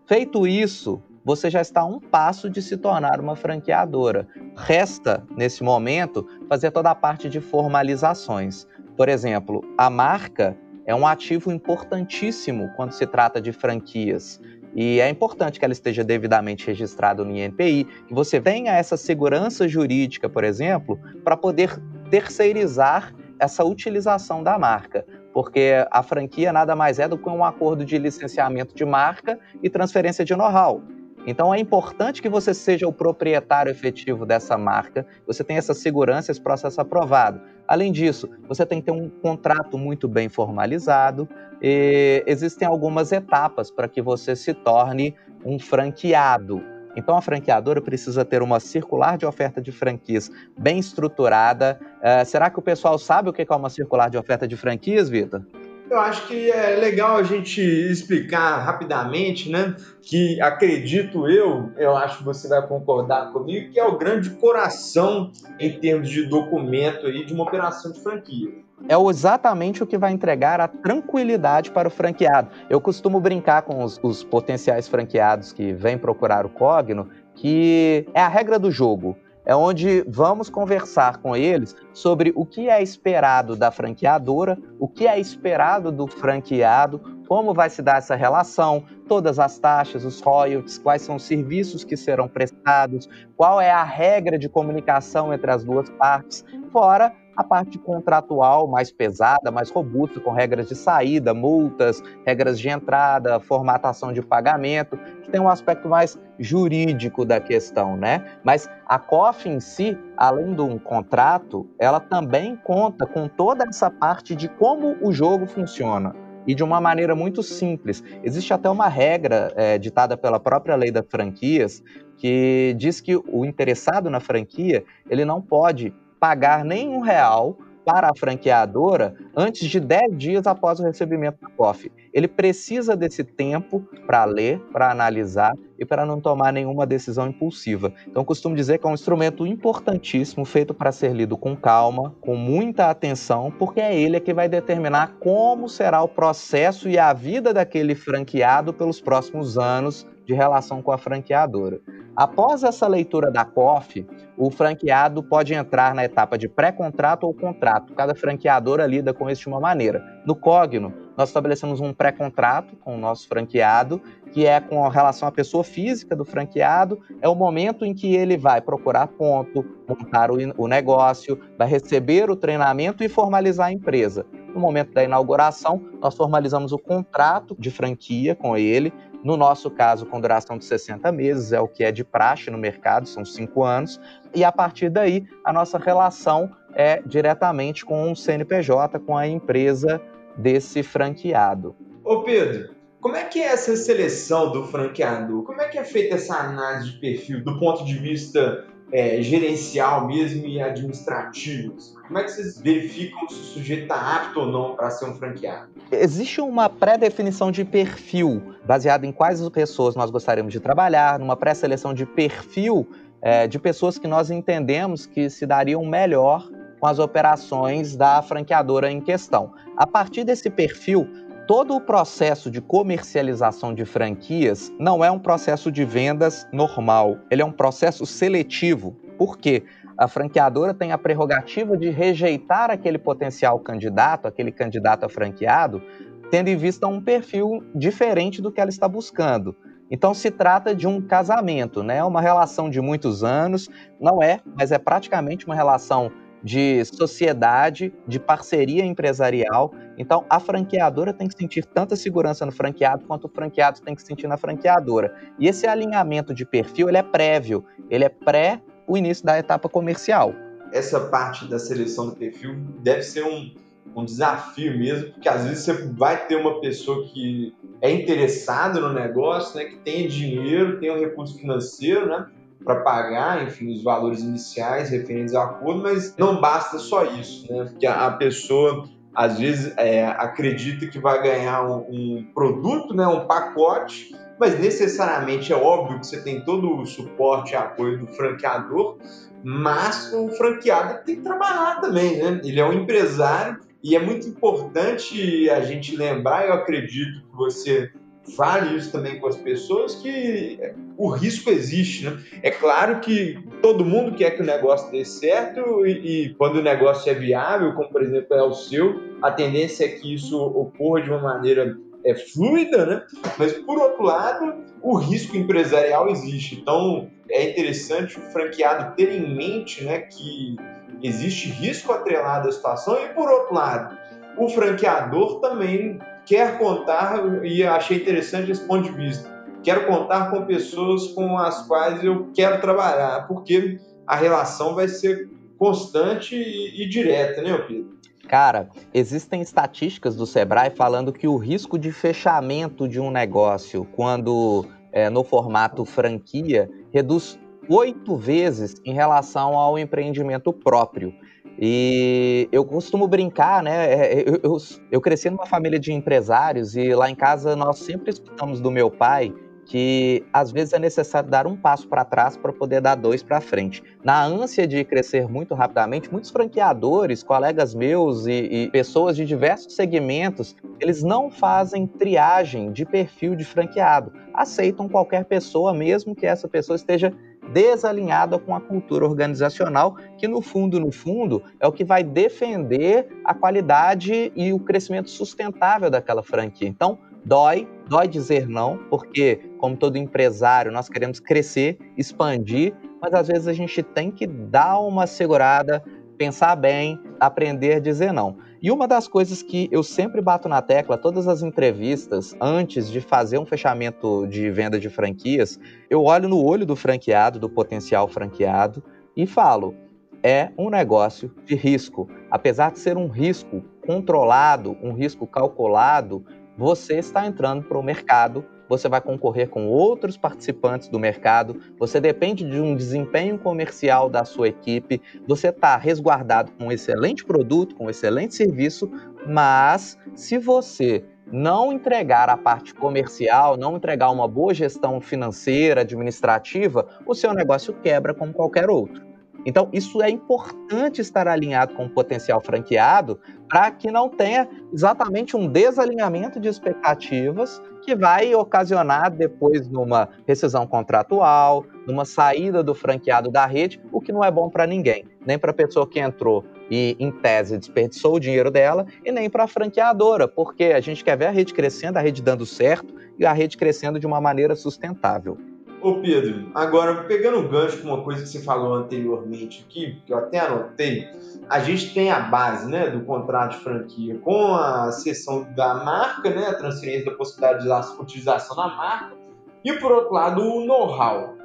Feito 0.05 0.47
isso, 0.47 1.01
você 1.27 1.49
já 1.49 1.59
está 1.59 1.81
a 1.81 1.85
um 1.85 1.99
passo 1.99 2.49
de 2.49 2.61
se 2.61 2.77
tornar 2.77 3.19
uma 3.19 3.35
franqueadora. 3.35 4.25
Resta, 4.55 5.25
nesse 5.35 5.61
momento, 5.61 6.25
fazer 6.47 6.71
toda 6.71 6.89
a 6.89 6.95
parte 6.95 7.27
de 7.27 7.41
formalizações. 7.41 8.65
Por 8.95 9.09
exemplo, 9.09 9.61
a 9.77 9.89
marca 9.89 10.55
é 10.85 10.95
um 10.95 11.05
ativo 11.05 11.51
importantíssimo 11.51 12.69
quando 12.77 12.93
se 12.93 13.05
trata 13.05 13.41
de 13.41 13.51
franquias. 13.51 14.39
E 14.73 15.01
é 15.01 15.09
importante 15.09 15.59
que 15.59 15.65
ela 15.65 15.73
esteja 15.73 16.01
devidamente 16.01 16.65
registrada 16.65 17.25
no 17.25 17.35
INPI, 17.35 17.83
que 18.07 18.13
você 18.13 18.39
tenha 18.39 18.71
essa 18.71 18.95
segurança 18.95 19.67
jurídica, 19.67 20.29
por 20.29 20.45
exemplo, 20.45 20.97
para 21.25 21.35
poder 21.35 21.77
terceirizar 22.09 23.13
essa 23.37 23.65
utilização 23.65 24.41
da 24.41 24.57
marca, 24.57 25.05
porque 25.33 25.73
a 25.91 26.01
franquia 26.01 26.53
nada 26.53 26.73
mais 26.73 26.99
é 26.99 27.07
do 27.07 27.17
que 27.17 27.27
um 27.27 27.43
acordo 27.43 27.83
de 27.83 27.97
licenciamento 27.97 28.73
de 28.73 28.85
marca 28.85 29.37
e 29.61 29.69
transferência 29.69 30.23
de 30.23 30.33
know-how. 30.33 30.81
Então 31.27 31.53
é 31.53 31.59
importante 31.59 32.21
que 32.21 32.29
você 32.29 32.53
seja 32.53 32.87
o 32.87 32.93
proprietário 32.93 33.69
efetivo 33.69 34.25
dessa 34.25 34.57
marca, 34.57 35.05
você 35.27 35.43
tenha 35.43 35.59
essa 35.59 35.73
segurança, 35.73 36.31
esse 36.31 36.39
processo 36.39 36.79
aprovado. 36.79 37.41
Além 37.67 37.91
disso, 37.91 38.29
você 38.47 38.65
tem 38.65 38.79
que 38.79 38.85
ter 38.85 38.93
um 38.93 39.09
contrato 39.09 39.77
muito 39.77 40.07
bem 40.07 40.29
formalizado. 40.29 41.27
E 41.61 42.23
existem 42.25 42.65
algumas 42.65 43.11
etapas 43.11 43.69
para 43.69 43.89
que 43.89 44.01
você 44.01 44.37
se 44.37 44.53
torne 44.53 45.13
um 45.45 45.59
franqueado. 45.59 46.63
Então, 46.95 47.15
a 47.15 47.21
franqueadora 47.21 47.81
precisa 47.81 48.23
ter 48.23 48.41
uma 48.41 48.59
circular 48.59 49.17
de 49.17 49.25
oferta 49.25 49.61
de 49.61 49.71
franquias 49.71 50.31
bem 50.57 50.79
estruturada. 50.79 51.77
Uh, 51.97 52.25
será 52.25 52.49
que 52.49 52.57
o 52.57 52.61
pessoal 52.61 52.97
sabe 52.97 53.29
o 53.29 53.33
que 53.33 53.45
é 53.47 53.55
uma 53.55 53.69
circular 53.69 54.09
de 54.09 54.17
oferta 54.17 54.47
de 54.47 54.55
franquias, 54.55 55.09
Vitor? 55.09 55.43
Eu 55.89 55.99
acho 55.99 56.27
que 56.27 56.51
é 56.51 56.75
legal 56.75 57.15
a 57.15 57.23
gente 57.23 57.61
explicar 57.61 58.57
rapidamente, 58.57 59.49
né? 59.49 59.73
Que 60.01 60.39
acredito 60.41 61.29
eu, 61.29 61.71
eu 61.77 61.95
acho 61.95 62.19
que 62.19 62.23
você 62.25 62.47
vai 62.49 62.65
concordar 62.67 63.31
comigo, 63.31 63.71
que 63.71 63.79
é 63.79 63.85
o 63.85 63.97
grande 63.97 64.29
coração 64.31 65.31
em 65.59 65.79
termos 65.79 66.09
de 66.09 66.25
documento 66.25 67.07
aí 67.07 67.25
de 67.25 67.33
uma 67.33 67.43
operação 67.43 67.91
de 67.91 68.01
franquia. 68.01 68.49
É 68.87 68.95
exatamente 69.09 69.81
o 69.81 69.87
que 69.87 69.97
vai 69.97 70.11
entregar 70.11 70.59
a 70.59 70.67
tranquilidade 70.67 71.71
para 71.71 71.87
o 71.87 71.91
franqueado. 71.91 72.49
Eu 72.69 72.79
costumo 72.79 73.19
brincar 73.19 73.63
com 73.63 73.83
os, 73.83 73.99
os 74.03 74.23
potenciais 74.23 74.87
franqueados 74.87 75.51
que 75.51 75.73
vêm 75.73 75.97
procurar 75.97 76.45
o 76.45 76.49
Cogno, 76.49 77.09
que 77.33 78.05
é 78.13 78.21
a 78.21 78.27
regra 78.27 78.59
do 78.59 78.69
jogo 78.69 79.17
é 79.47 79.55
onde 79.55 80.03
vamos 80.05 80.49
conversar 80.49 81.19
com 81.19 81.33
eles 81.33 81.73
sobre 81.93 82.33
o 82.35 82.45
que 82.45 82.69
é 82.69 82.83
esperado 82.83 83.55
da 83.55 83.71
franqueadora, 83.71 84.57
o 84.77 84.89
que 84.89 85.07
é 85.07 85.17
esperado 85.17 85.89
do 85.89 86.05
franqueado, 86.05 86.99
como 87.29 87.53
vai 87.53 87.69
se 87.69 87.81
dar 87.81 87.99
essa 87.99 88.13
relação, 88.13 88.83
todas 89.07 89.39
as 89.39 89.57
taxas, 89.57 90.03
os 90.03 90.19
royalties, 90.19 90.77
quais 90.77 91.01
são 91.01 91.15
os 91.15 91.23
serviços 91.23 91.85
que 91.85 91.95
serão 91.95 92.27
prestados, 92.27 93.07
qual 93.37 93.61
é 93.61 93.71
a 93.71 93.85
regra 93.85 94.37
de 94.37 94.49
comunicação 94.49 95.33
entre 95.33 95.49
as 95.49 95.63
duas 95.63 95.89
partes, 95.91 96.43
fora 96.69 97.13
a 97.37 97.43
parte 97.43 97.77
contratual 97.77 98.67
mais 98.67 98.91
pesada, 98.91 99.51
mais 99.51 99.69
robusta, 99.69 100.19
com 100.19 100.31
regras 100.31 100.67
de 100.67 100.75
saída, 100.75 101.35
multas, 101.35 102.01
regras 102.25 102.59
de 102.59 102.67
entrada, 102.67 103.39
formatação 103.39 104.11
de 104.11 104.23
pagamento, 104.23 104.97
que 105.21 105.29
tem 105.29 105.39
um 105.39 105.47
aspecto 105.47 105.87
mais 105.87 106.19
jurídico 106.39 107.23
da 107.23 107.39
questão, 107.39 107.95
né? 107.95 108.25
Mas 108.43 108.67
a 108.87 108.97
COF 108.97 109.47
em 109.47 109.59
si, 109.59 109.95
além 110.17 110.55
de 110.55 110.61
um 110.61 110.79
contrato, 110.79 111.69
ela 111.77 111.99
também 111.99 112.55
conta 112.55 113.05
com 113.05 113.27
toda 113.27 113.65
essa 113.67 113.91
parte 113.91 114.35
de 114.35 114.49
como 114.49 114.97
o 115.01 115.11
jogo 115.11 115.45
funciona 115.45 116.15
e 116.47 116.55
de 116.55 116.63
uma 116.63 116.79
maneira 116.81 117.13
muito 117.13 117.43
simples. 117.43 118.03
Existe 118.23 118.53
até 118.53 118.69
uma 118.69 118.87
regra 118.87 119.51
é, 119.55 119.77
ditada 119.77 120.17
pela 120.17 120.39
própria 120.39 120.75
lei 120.75 120.89
das 120.89 121.05
franquias 121.05 121.83
que 122.15 122.73
diz 122.77 122.99
que 122.99 123.15
o 123.15 123.45
interessado 123.45 124.09
na 124.09 124.19
franquia 124.19 124.83
ele 125.09 125.25
não 125.25 125.41
pode 125.41 125.93
pagar 126.19 126.63
nenhum 126.63 126.99
real 126.99 127.57
para 127.87 128.09
a 128.09 128.13
franqueadora 128.13 129.15
antes 129.33 129.69
de 129.69 129.79
10 129.79 130.17
dias 130.17 130.45
após 130.45 130.77
o 130.77 130.83
recebimento 130.83 131.39
da 131.41 131.49
COF. 131.49 131.89
Ele 132.13 132.27
precisa 132.27 132.97
desse 132.97 133.23
tempo 133.23 133.79
para 134.05 134.25
ler, 134.25 134.59
para 134.73 134.91
analisar 134.91 135.53
e 135.79 135.85
para 135.85 136.05
não 136.05 136.19
tomar 136.19 136.51
nenhuma 136.51 136.85
decisão 136.85 137.27
impulsiva. 137.27 137.93
Então, 138.05 138.25
costumo 138.25 138.57
dizer 138.57 138.77
que 138.77 138.85
é 138.85 138.89
um 138.89 138.93
instrumento 138.93 139.47
importantíssimo, 139.47 140.43
feito 140.43 140.73
para 140.73 140.91
ser 140.91 141.13
lido 141.13 141.37
com 141.37 141.55
calma, 141.55 142.13
com 142.19 142.35
muita 142.35 142.89
atenção, 142.89 143.51
porque 143.57 143.79
é 143.79 143.97
ele 143.97 144.19
que 144.19 144.33
vai 144.33 144.49
determinar 144.49 145.15
como 145.21 145.69
será 145.69 146.03
o 146.03 146.09
processo 146.09 146.89
e 146.89 146.99
a 146.99 147.13
vida 147.13 147.53
daquele 147.53 147.95
franqueado 147.95 148.73
pelos 148.73 148.99
próximos 148.99 149.57
anos 149.57 150.05
de 150.27 150.33
relação 150.33 150.81
com 150.81 150.91
a 150.91 150.97
franqueadora. 150.97 151.79
Após 152.13 152.63
essa 152.63 152.85
leitura 152.85 153.31
da 153.31 153.45
COF, 153.45 154.05
o 154.35 154.51
franqueado 154.51 155.23
pode 155.23 155.53
entrar 155.53 155.95
na 155.95 156.03
etapa 156.03 156.37
de 156.37 156.49
pré-contrato 156.49 157.25
ou 157.25 157.33
contrato. 157.33 157.93
Cada 157.93 158.13
franqueadora 158.13 158.85
lida 158.85 159.13
com 159.13 159.29
isso 159.29 159.43
de 159.43 159.47
uma 159.47 159.59
maneira. 159.59 160.03
No 160.25 160.35
Cogno, 160.35 160.93
nós 161.15 161.29
estabelecemos 161.29 161.79
um 161.79 161.93
pré-contrato 161.93 162.75
com 162.75 162.95
o 162.95 162.97
nosso 162.97 163.27
franqueado, 163.27 164.01
que 164.31 164.45
é 164.45 164.59
com 164.59 164.87
relação 164.89 165.27
à 165.27 165.31
pessoa 165.31 165.63
física 165.63 166.15
do 166.15 166.25
franqueado, 166.25 166.99
é 167.21 167.29
o 167.29 167.35
momento 167.35 167.85
em 167.85 167.93
que 167.93 168.15
ele 168.15 168.35
vai 168.35 168.61
procurar 168.61 169.07
ponto, 169.07 169.65
montar 169.87 170.29
o, 170.29 170.67
negócio, 170.67 171.39
vai 171.57 171.67
receber 171.67 172.29
o 172.29 172.35
treinamento 172.35 173.03
e 173.03 173.09
formalizar 173.09 173.67
a 173.67 173.71
empresa. 173.71 174.25
No 174.53 174.59
momento 174.59 174.91
da 174.91 175.03
inauguração, 175.03 175.81
nós 176.01 176.15
formalizamos 176.15 176.71
o 176.71 176.77
contrato 176.77 177.55
de 177.59 177.71
franquia 177.71 178.35
com 178.35 178.57
ele, 178.57 178.91
no 179.27 179.35
nosso 179.35 179.69
caso, 179.69 180.05
com 180.05 180.21
duração 180.21 180.57
de 180.57 180.63
60 180.63 181.11
meses, 181.11 181.51
é 181.51 181.59
o 181.59 181.67
que 181.67 181.83
é 181.83 181.91
de 181.91 182.01
praxe 182.01 182.49
no 182.49 182.57
mercado, 182.57 183.09
são 183.09 183.25
cinco 183.25 183.61
anos, 183.61 183.99
e 184.33 184.41
a 184.41 184.53
partir 184.53 184.89
daí 184.89 185.25
a 185.43 185.51
nossa 185.51 185.77
relação 185.77 186.49
é 186.73 187.01
diretamente 187.05 187.83
com 187.83 188.09
o 188.09 188.15
CNPJ, 188.15 188.97
com 188.99 189.17
a 189.17 189.27
empresa 189.27 190.01
desse 190.37 190.81
franqueado. 190.81 191.75
Ô 192.05 192.23
Pedro, 192.23 192.73
como 193.01 193.17
é 193.17 193.25
que 193.25 193.41
é 193.41 193.47
essa 193.47 193.75
seleção 193.75 194.49
do 194.49 194.63
franqueador? 194.63 195.43
Como 195.43 195.59
é 195.59 195.67
que 195.67 195.77
é 195.77 195.83
feita 195.83 196.15
essa 196.15 196.37
análise 196.37 196.91
de 196.91 196.97
perfil 196.97 197.43
do 197.43 197.59
ponto 197.59 197.83
de 197.83 197.95
vista 197.95 198.65
é, 198.91 199.21
gerencial 199.21 200.07
mesmo 200.07 200.45
e 200.45 200.61
administrativo? 200.61 201.75
Como 202.07 202.19
é 202.19 202.23
que 202.23 202.31
vocês 202.31 202.59
verificam 202.59 203.27
se 203.27 203.35
o 203.35 203.43
sujeito 203.43 203.83
está 203.83 204.15
apto 204.15 204.39
ou 204.39 204.51
não 204.51 204.75
para 204.75 204.89
ser 204.89 205.05
um 205.05 205.15
franqueado? 205.15 205.67
Existe 205.91 206.39
uma 206.41 206.69
pré-definição 206.69 207.51
de 207.51 207.65
perfil, 207.65 208.55
baseada 208.65 209.05
em 209.05 209.11
quais 209.11 209.47
pessoas 209.49 209.95
nós 209.95 210.09
gostaríamos 210.09 210.53
de 210.53 210.59
trabalhar, 210.59 211.19
numa 211.19 211.35
pré-seleção 211.35 211.93
de 211.93 212.05
perfil 212.05 212.87
é, 213.21 213.47
de 213.47 213.59
pessoas 213.59 213.97
que 213.97 214.07
nós 214.07 214.29
entendemos 214.29 215.05
que 215.05 215.29
se 215.29 215.45
dariam 215.45 215.83
melhor 215.85 216.47
com 216.79 216.87
as 216.87 216.99
operações 216.99 217.95
da 217.95 218.21
franqueadora 218.21 218.91
em 218.91 219.01
questão. 219.01 219.51
A 219.75 219.87
partir 219.87 220.23
desse 220.23 220.49
perfil, 220.49 221.07
todo 221.47 221.75
o 221.75 221.81
processo 221.81 222.51
de 222.51 222.59
comercialização 222.59 223.73
de 223.73 223.85
franquias 223.85 224.69
não 224.77 225.03
é 225.03 225.09
um 225.09 225.17
processo 225.17 225.71
de 225.71 225.85
vendas 225.85 226.45
normal, 226.51 227.19
ele 227.31 227.41
é 227.41 227.45
um 227.45 227.51
processo 227.51 228.05
seletivo. 228.05 228.91
Por 229.17 229.37
quê? 229.37 229.63
A 229.97 230.09
franqueadora 230.09 230.73
tem 230.73 230.91
a 230.91 230.97
prerrogativa 230.97 231.77
de 231.77 231.89
rejeitar 231.89 232.69
aquele 232.69 232.97
potencial 232.97 233.57
candidato, 233.59 234.27
aquele 234.27 234.51
candidato 234.51 235.05
a 235.05 235.09
franqueado, 235.09 235.81
tendo 236.29 236.49
em 236.49 236.57
vista 236.57 236.85
um 236.85 237.01
perfil 237.01 237.63
diferente 237.73 238.41
do 238.41 238.51
que 238.51 238.59
ela 238.59 238.69
está 238.69 238.87
buscando. 238.87 239.55
Então 239.89 240.13
se 240.13 240.29
trata 240.29 240.75
de 240.75 240.85
um 240.85 241.01
casamento, 241.01 241.81
né? 241.81 242.03
Uma 242.03 242.19
relação 242.19 242.69
de 242.69 242.81
muitos 242.81 243.23
anos, 243.23 243.69
não 244.01 244.21
é, 244.21 244.41
mas 244.53 244.73
é 244.73 244.77
praticamente 244.77 245.45
uma 245.45 245.55
relação 245.55 246.11
de 246.47 246.85
sociedade, 246.85 247.93
de 248.07 248.17
parceria 248.17 248.85
empresarial. 248.85 249.73
Então, 249.97 250.25
a 250.29 250.39
franqueadora 250.39 251.13
tem 251.13 251.27
que 251.27 251.37
sentir 251.37 251.65
tanta 251.65 251.93
segurança 251.97 252.45
no 252.45 252.53
franqueado 252.53 253.03
quanto 253.05 253.25
o 253.25 253.29
franqueado 253.29 253.81
tem 253.81 253.93
que 253.93 254.01
sentir 254.01 254.27
na 254.27 254.37
franqueadora. 254.37 255.13
E 255.37 255.45
esse 255.45 255.67
alinhamento 255.67 256.33
de 256.33 256.45
perfil, 256.45 256.87
ele 256.87 256.97
é 256.97 257.03
prévio, 257.03 257.65
ele 257.89 258.05
é 258.05 258.09
pré 258.09 258.61
o 258.87 258.97
início 258.97 259.25
da 259.25 259.37
etapa 259.37 259.67
comercial. 259.67 260.33
Essa 260.71 261.01
parte 261.01 261.45
da 261.49 261.59
seleção 261.59 262.07
do 262.07 262.15
perfil 262.15 262.55
deve 262.79 263.01
ser 263.01 263.25
um, 263.25 263.53
um 263.93 264.05
desafio 264.05 264.77
mesmo, 264.79 265.11
porque 265.11 265.27
às 265.27 265.43
vezes 265.43 265.65
você 265.65 265.73
vai 265.73 266.27
ter 266.27 266.37
uma 266.37 266.61
pessoa 266.61 267.05
que 267.07 267.53
é 267.81 267.91
interessada 267.91 268.79
no 268.79 268.93
negócio, 268.93 269.57
né, 269.57 269.65
que 269.65 269.79
tem 269.79 270.07
dinheiro, 270.07 270.79
tem 270.79 270.89
um 270.91 270.99
recurso 270.99 271.37
financeiro, 271.37 272.07
né, 272.07 272.25
para 272.67 272.81
pagar, 272.81 273.47
enfim, 273.47 273.71
os 273.71 273.81
valores 273.81 274.19
iniciais 274.19 274.89
referentes 274.89 275.33
ao 275.33 275.45
acordo, 275.45 275.81
mas 275.81 276.13
não 276.17 276.41
basta 276.41 276.77
só 276.77 277.05
isso, 277.05 277.51
né? 277.51 277.63
Porque 277.63 277.87
a 277.87 278.11
pessoa 278.11 278.89
às 279.15 279.39
vezes 279.39 279.73
é, 279.77 280.05
acredita 280.05 280.85
que 280.85 280.99
vai 280.99 281.23
ganhar 281.23 281.63
um, 281.63 281.87
um, 281.89 282.27
produto, 282.35 282.93
né, 282.93 283.07
um 283.07 283.25
pacote, 283.25 284.15
mas 284.39 284.59
necessariamente 284.59 285.51
é 285.51 285.55
óbvio 285.55 285.99
que 285.99 286.05
você 286.05 286.21
tem 286.21 286.43
todo 286.43 286.75
o 286.75 286.85
suporte 286.85 287.53
e 287.53 287.55
apoio 287.55 287.97
do 287.97 288.07
franqueador, 288.07 288.97
mas 289.43 290.13
o 290.13 290.29
franqueado 290.29 291.03
tem 291.03 291.15
que 291.15 291.21
trabalhar 291.21 291.79
também, 291.81 292.17
né? 292.17 292.41
Ele 292.43 292.59
é 292.59 292.65
um 292.65 292.73
empresário 292.73 293.59
e 293.81 293.95
é 293.95 293.99
muito 293.99 294.27
importante 294.27 295.49
a 295.49 295.61
gente 295.61 295.95
lembrar, 295.95 296.45
eu 296.45 296.53
acredito 296.53 297.21
que 297.21 297.35
você 297.35 297.91
fale 298.35 298.75
isso 298.75 298.91
também 298.91 299.19
com 299.19 299.27
as 299.27 299.37
pessoas 299.37 299.95
que 299.95 300.59
o 300.97 301.09
risco 301.09 301.49
existe, 301.49 302.05
né? 302.05 302.17
É 302.43 302.51
claro 302.51 302.99
que 302.99 303.37
todo 303.61 303.85
mundo 303.85 304.15
quer 304.15 304.31
que 304.31 304.41
o 304.41 304.45
negócio 304.45 304.91
dê 304.91 305.05
certo 305.05 305.85
e, 305.85 305.91
e, 306.25 306.33
quando 306.35 306.57
o 306.57 306.61
negócio 306.61 307.09
é 307.09 307.13
viável, 307.13 307.73
como 307.73 307.89
por 307.89 308.01
exemplo 308.01 308.35
é 308.35 308.43
o 308.43 308.53
seu, 308.53 309.01
a 309.21 309.31
tendência 309.31 309.85
é 309.85 309.89
que 309.89 310.13
isso 310.13 310.39
ocorra 310.39 311.01
de 311.01 311.09
uma 311.09 311.21
maneira 311.21 311.77
é, 312.03 312.15
fluida, 312.15 312.85
né? 312.85 313.03
Mas 313.37 313.53
por 313.53 313.77
outro 313.79 314.03
lado, 314.03 314.53
o 314.81 314.95
risco 314.95 315.35
empresarial 315.35 316.09
existe. 316.09 316.55
Então 316.55 317.09
é 317.29 317.49
interessante 317.49 318.17
o 318.17 318.21
franqueado 318.31 318.95
ter 318.95 319.11
em 319.11 319.35
mente, 319.35 319.83
né, 319.83 319.99
que 319.99 320.55
existe 321.03 321.49
risco 321.49 321.91
atrelado 321.91 322.47
à 322.47 322.51
situação 322.51 322.97
e 323.03 323.09
por 323.09 323.29
outro 323.29 323.53
lado, 323.53 323.97
o 324.37 324.49
franqueador 324.49 325.39
também 325.39 325.99
quer 326.27 326.59
contar, 326.59 327.43
e 327.43 327.63
achei 327.63 327.97
interessante 327.97 328.51
esse 328.51 328.61
ponto 328.67 328.83
de 328.83 328.95
vista, 328.95 329.27
quero 329.63 329.87
contar 329.87 330.29
com 330.29 330.45
pessoas 330.45 331.07
com 331.07 331.37
as 331.37 331.65
quais 331.65 332.03
eu 332.03 332.29
quero 332.35 332.61
trabalhar, 332.61 333.27
porque 333.27 333.79
a 334.05 334.15
relação 334.15 334.75
vai 334.75 334.87
ser 334.87 335.29
constante 335.57 336.35
e, 336.35 336.83
e 336.83 336.87
direta, 336.87 337.41
né, 337.41 337.57
Pedro? 337.67 337.97
Cara, 338.27 338.69
existem 338.93 339.41
estatísticas 339.41 340.15
do 340.15 340.25
Sebrae 340.25 340.69
falando 340.69 341.13
que 341.13 341.27
o 341.27 341.37
risco 341.37 341.79
de 341.79 341.93
fechamento 341.93 342.87
de 342.87 342.99
um 342.99 343.09
negócio, 343.09 343.87
quando 343.93 344.65
é, 344.91 345.09
no 345.09 345.23
formato 345.23 345.85
franquia, 345.85 346.69
reduz 346.91 347.39
oito 347.69 348.15
vezes 348.17 348.75
em 348.85 348.93
relação 348.93 349.57
ao 349.57 349.79
empreendimento 349.79 350.51
próprio. 350.51 351.13
E 351.59 352.47
eu 352.51 352.63
costumo 352.63 353.07
brincar, 353.07 353.63
né? 353.63 353.93
É, 353.93 354.23
eu, 354.27 354.39
eu, 354.43 354.57
eu, 354.91 355.01
cresci 355.01 355.29
numa 355.29 355.45
família 355.45 355.79
de 355.79 355.91
empresários 355.91 356.75
e 356.75 356.93
lá 356.93 357.09
em 357.09 357.15
casa 357.15 357.55
nós 357.55 357.79
sempre 357.79 358.11
escutamos 358.11 358.59
do 358.59 358.69
meu 358.69 358.91
pai 358.91 359.33
que 359.67 360.23
às 360.31 360.49
vezes 360.49 360.73
é 360.73 360.79
necessário 360.79 361.29
dar 361.29 361.45
um 361.45 361.55
passo 361.55 361.87
para 361.87 362.05
trás 362.05 362.37
para 362.37 362.53
poder 362.53 362.79
dar 362.79 362.95
dois 362.95 363.21
para 363.21 363.41
frente. 363.41 363.83
Na 364.01 364.23
ânsia 364.23 364.65
de 364.65 364.83
crescer 364.85 365.27
muito 365.27 365.53
rapidamente, 365.53 366.09
muitos 366.09 366.29
franqueadores, 366.29 367.21
colegas 367.21 367.75
meus 367.75 368.25
e, 368.25 368.31
e 368.31 368.71
pessoas 368.71 369.15
de 369.15 369.25
diversos 369.25 369.75
segmentos, 369.75 370.55
eles 370.79 371.03
não 371.03 371.29
fazem 371.29 371.85
triagem 371.85 372.71
de 372.71 372.85
perfil 372.85 373.35
de 373.35 373.43
franqueado. 373.43 374.13
Aceitam 374.33 374.87
qualquer 374.87 375.25
pessoa, 375.25 375.73
mesmo 375.73 376.15
que 376.15 376.25
essa 376.25 376.47
pessoa 376.47 376.77
esteja 376.77 377.13
desalinhada 377.51 378.37
com 378.37 378.55
a 378.55 378.61
cultura 378.61 379.05
organizacional, 379.05 379.95
que 380.17 380.27
no 380.27 380.41
fundo, 380.41 380.79
no 380.79 380.91
fundo, 380.91 381.43
é 381.59 381.67
o 381.67 381.71
que 381.71 381.83
vai 381.83 382.03
defender 382.03 383.07
a 383.23 383.33
qualidade 383.33 384.31
e 384.35 384.53
o 384.53 384.59
crescimento 384.59 385.09
sustentável 385.09 385.89
daquela 385.89 386.23
franquia. 386.23 386.67
Então, 386.67 386.99
dói, 387.23 387.67
dói 387.89 388.07
dizer 388.07 388.47
não, 388.47 388.77
porque, 388.89 389.39
como 389.57 389.75
todo 389.75 389.97
empresário, 389.97 390.71
nós 390.71 390.89
queremos 390.89 391.19
crescer, 391.19 391.77
expandir, 391.97 392.73
mas 393.01 393.13
às 393.13 393.27
vezes 393.27 393.47
a 393.47 393.53
gente 393.53 393.83
tem 393.83 394.09
que 394.09 394.25
dar 394.25 394.79
uma 394.79 395.05
segurada, 395.05 395.83
pensar 396.17 396.55
bem, 396.55 396.99
aprender 397.19 397.75
a 397.75 397.79
dizer 397.79 398.11
não. 398.11 398.37
E 398.61 398.71
uma 398.71 398.87
das 398.87 399.07
coisas 399.07 399.43
que 399.43 399.69
eu 399.71 399.83
sempre 399.83 400.19
bato 400.19 400.49
na 400.49 400.63
tecla, 400.63 400.97
todas 400.97 401.27
as 401.27 401.43
entrevistas, 401.43 402.35
antes 402.41 402.89
de 402.89 402.99
fazer 402.99 403.37
um 403.37 403.45
fechamento 403.45 404.25
de 404.27 404.49
venda 404.49 404.79
de 404.79 404.89
franquias, 404.89 405.59
eu 405.89 406.03
olho 406.03 406.27
no 406.27 406.43
olho 406.43 406.65
do 406.65 406.75
franqueado, 406.75 407.39
do 407.39 407.47
potencial 407.47 408.07
franqueado, 408.07 408.83
e 409.15 409.27
falo: 409.27 409.75
é 410.23 410.49
um 410.57 410.71
negócio 410.71 411.31
de 411.45 411.53
risco. 411.53 412.09
Apesar 412.31 412.71
de 412.71 412.79
ser 412.79 412.97
um 412.97 413.07
risco 413.07 413.63
controlado, 413.85 414.75
um 414.81 414.91
risco 414.91 415.27
calculado, 415.27 416.25
você 416.57 416.95
está 416.97 417.27
entrando 417.27 417.63
para 417.63 417.77
o 417.77 417.83
mercado 417.83 418.43
você 418.67 418.87
vai 418.89 419.01
concorrer 419.01 419.49
com 419.49 419.67
outros 419.67 420.17
participantes 420.17 420.87
do 420.87 420.99
mercado, 420.99 421.59
você 421.77 421.99
depende 421.99 422.43
de 422.43 422.59
um 422.59 422.75
desempenho 422.75 423.37
comercial 423.37 424.09
da 424.09 424.25
sua 424.25 424.47
equipe, 424.47 425.01
você 425.27 425.49
está 425.49 425.77
resguardado 425.77 426.51
com 426.51 426.65
um 426.65 426.71
excelente 426.71 427.23
produto, 427.25 427.75
com 427.75 427.85
um 427.85 427.89
excelente 427.89 428.35
serviço, 428.35 428.91
mas 429.25 429.97
se 430.15 430.37
você 430.37 431.03
não 431.31 431.73
entregar 431.73 432.29
a 432.29 432.37
parte 432.37 432.73
comercial, 432.73 433.57
não 433.57 433.75
entregar 433.75 434.09
uma 434.11 434.27
boa 434.27 434.53
gestão 434.53 435.01
financeira, 435.01 435.81
administrativa, 435.81 436.87
o 437.05 437.13
seu 437.13 437.33
negócio 437.33 437.73
quebra 437.73 438.13
como 438.13 438.33
qualquer 438.33 438.69
outro. 438.69 439.05
Então, 439.45 439.69
isso 439.71 440.01
é 440.01 440.09
importante 440.09 440.99
estar 440.99 441.27
alinhado 441.27 441.73
com 441.73 441.85
o 441.85 441.89
potencial 441.89 442.41
franqueado 442.41 443.19
para 443.47 443.71
que 443.71 443.89
não 443.89 444.09
tenha 444.09 444.47
exatamente 444.73 445.37
um 445.37 445.47
desalinhamento 445.47 446.39
de 446.39 446.49
expectativas 446.49 447.61
que 447.87 447.95
vai 447.95 448.35
ocasionar 448.35 449.09
depois 449.09 449.65
numa 449.69 450.09
rescisão 450.27 450.67
contratual, 450.67 451.65
numa 451.87 452.03
saída 452.03 452.61
do 452.61 452.75
franqueado 452.75 453.31
da 453.31 453.45
rede, 453.45 453.79
o 453.93 454.01
que 454.01 454.11
não 454.11 454.21
é 454.21 454.29
bom 454.29 454.49
para 454.49 454.67
ninguém, 454.67 455.05
nem 455.25 455.39
para 455.39 455.51
a 455.51 455.53
pessoa 455.53 455.87
que 455.87 455.97
entrou 455.97 456.43
e, 456.69 456.97
em 456.99 457.09
tese, 457.09 457.57
desperdiçou 457.57 458.15
o 458.15 458.19
dinheiro 458.19 458.51
dela, 458.51 458.85
e 459.05 459.09
nem 459.09 459.29
para 459.29 459.45
a 459.45 459.47
franqueadora, 459.47 460.27
porque 460.27 460.65
a 460.65 460.81
gente 460.81 461.01
quer 461.01 461.17
ver 461.17 461.27
a 461.27 461.31
rede 461.31 461.53
crescendo, 461.53 461.95
a 461.95 462.01
rede 462.01 462.21
dando 462.21 462.45
certo 462.45 462.93
e 463.17 463.25
a 463.25 463.31
rede 463.31 463.55
crescendo 463.55 463.97
de 463.97 464.05
uma 464.05 464.19
maneira 464.19 464.53
sustentável. 464.53 465.37
Ô 465.79 466.01
Pedro, 466.01 466.51
agora 466.53 467.03
pegando 467.03 467.37
o 467.37 467.47
gancho 467.47 467.81
com 467.81 467.87
uma 467.87 468.03
coisa 468.03 468.21
que 468.21 468.27
você 468.27 468.41
falou 468.41 468.73
anteriormente 468.73 469.65
aqui, 469.65 470.01
que 470.05 470.11
eu 470.11 470.17
até 470.17 470.39
anotei, 470.39 471.07
a 471.49 471.59
gente 471.59 471.93
tem 471.93 472.11
a 472.11 472.19
base 472.19 472.69
né, 472.69 472.89
do 472.89 473.01
contrato 473.05 473.57
de 473.57 473.63
franquia 473.63 474.17
com 474.19 474.53
a 474.55 474.91
cessão 474.91 475.47
da 475.55 475.75
marca, 475.75 476.29
né, 476.29 476.47
a 476.47 476.53
transferência 476.53 477.05
da 477.05 477.17
possibilidade 477.17 477.63
de 477.63 478.01
utilização 478.01 478.55
da 478.55 478.67
marca, 478.67 479.15
e 479.63 479.73
por 479.73 479.91
outro 479.91 480.13
lado 480.13 480.41
o 480.41 480.65
know-how. 480.65 481.35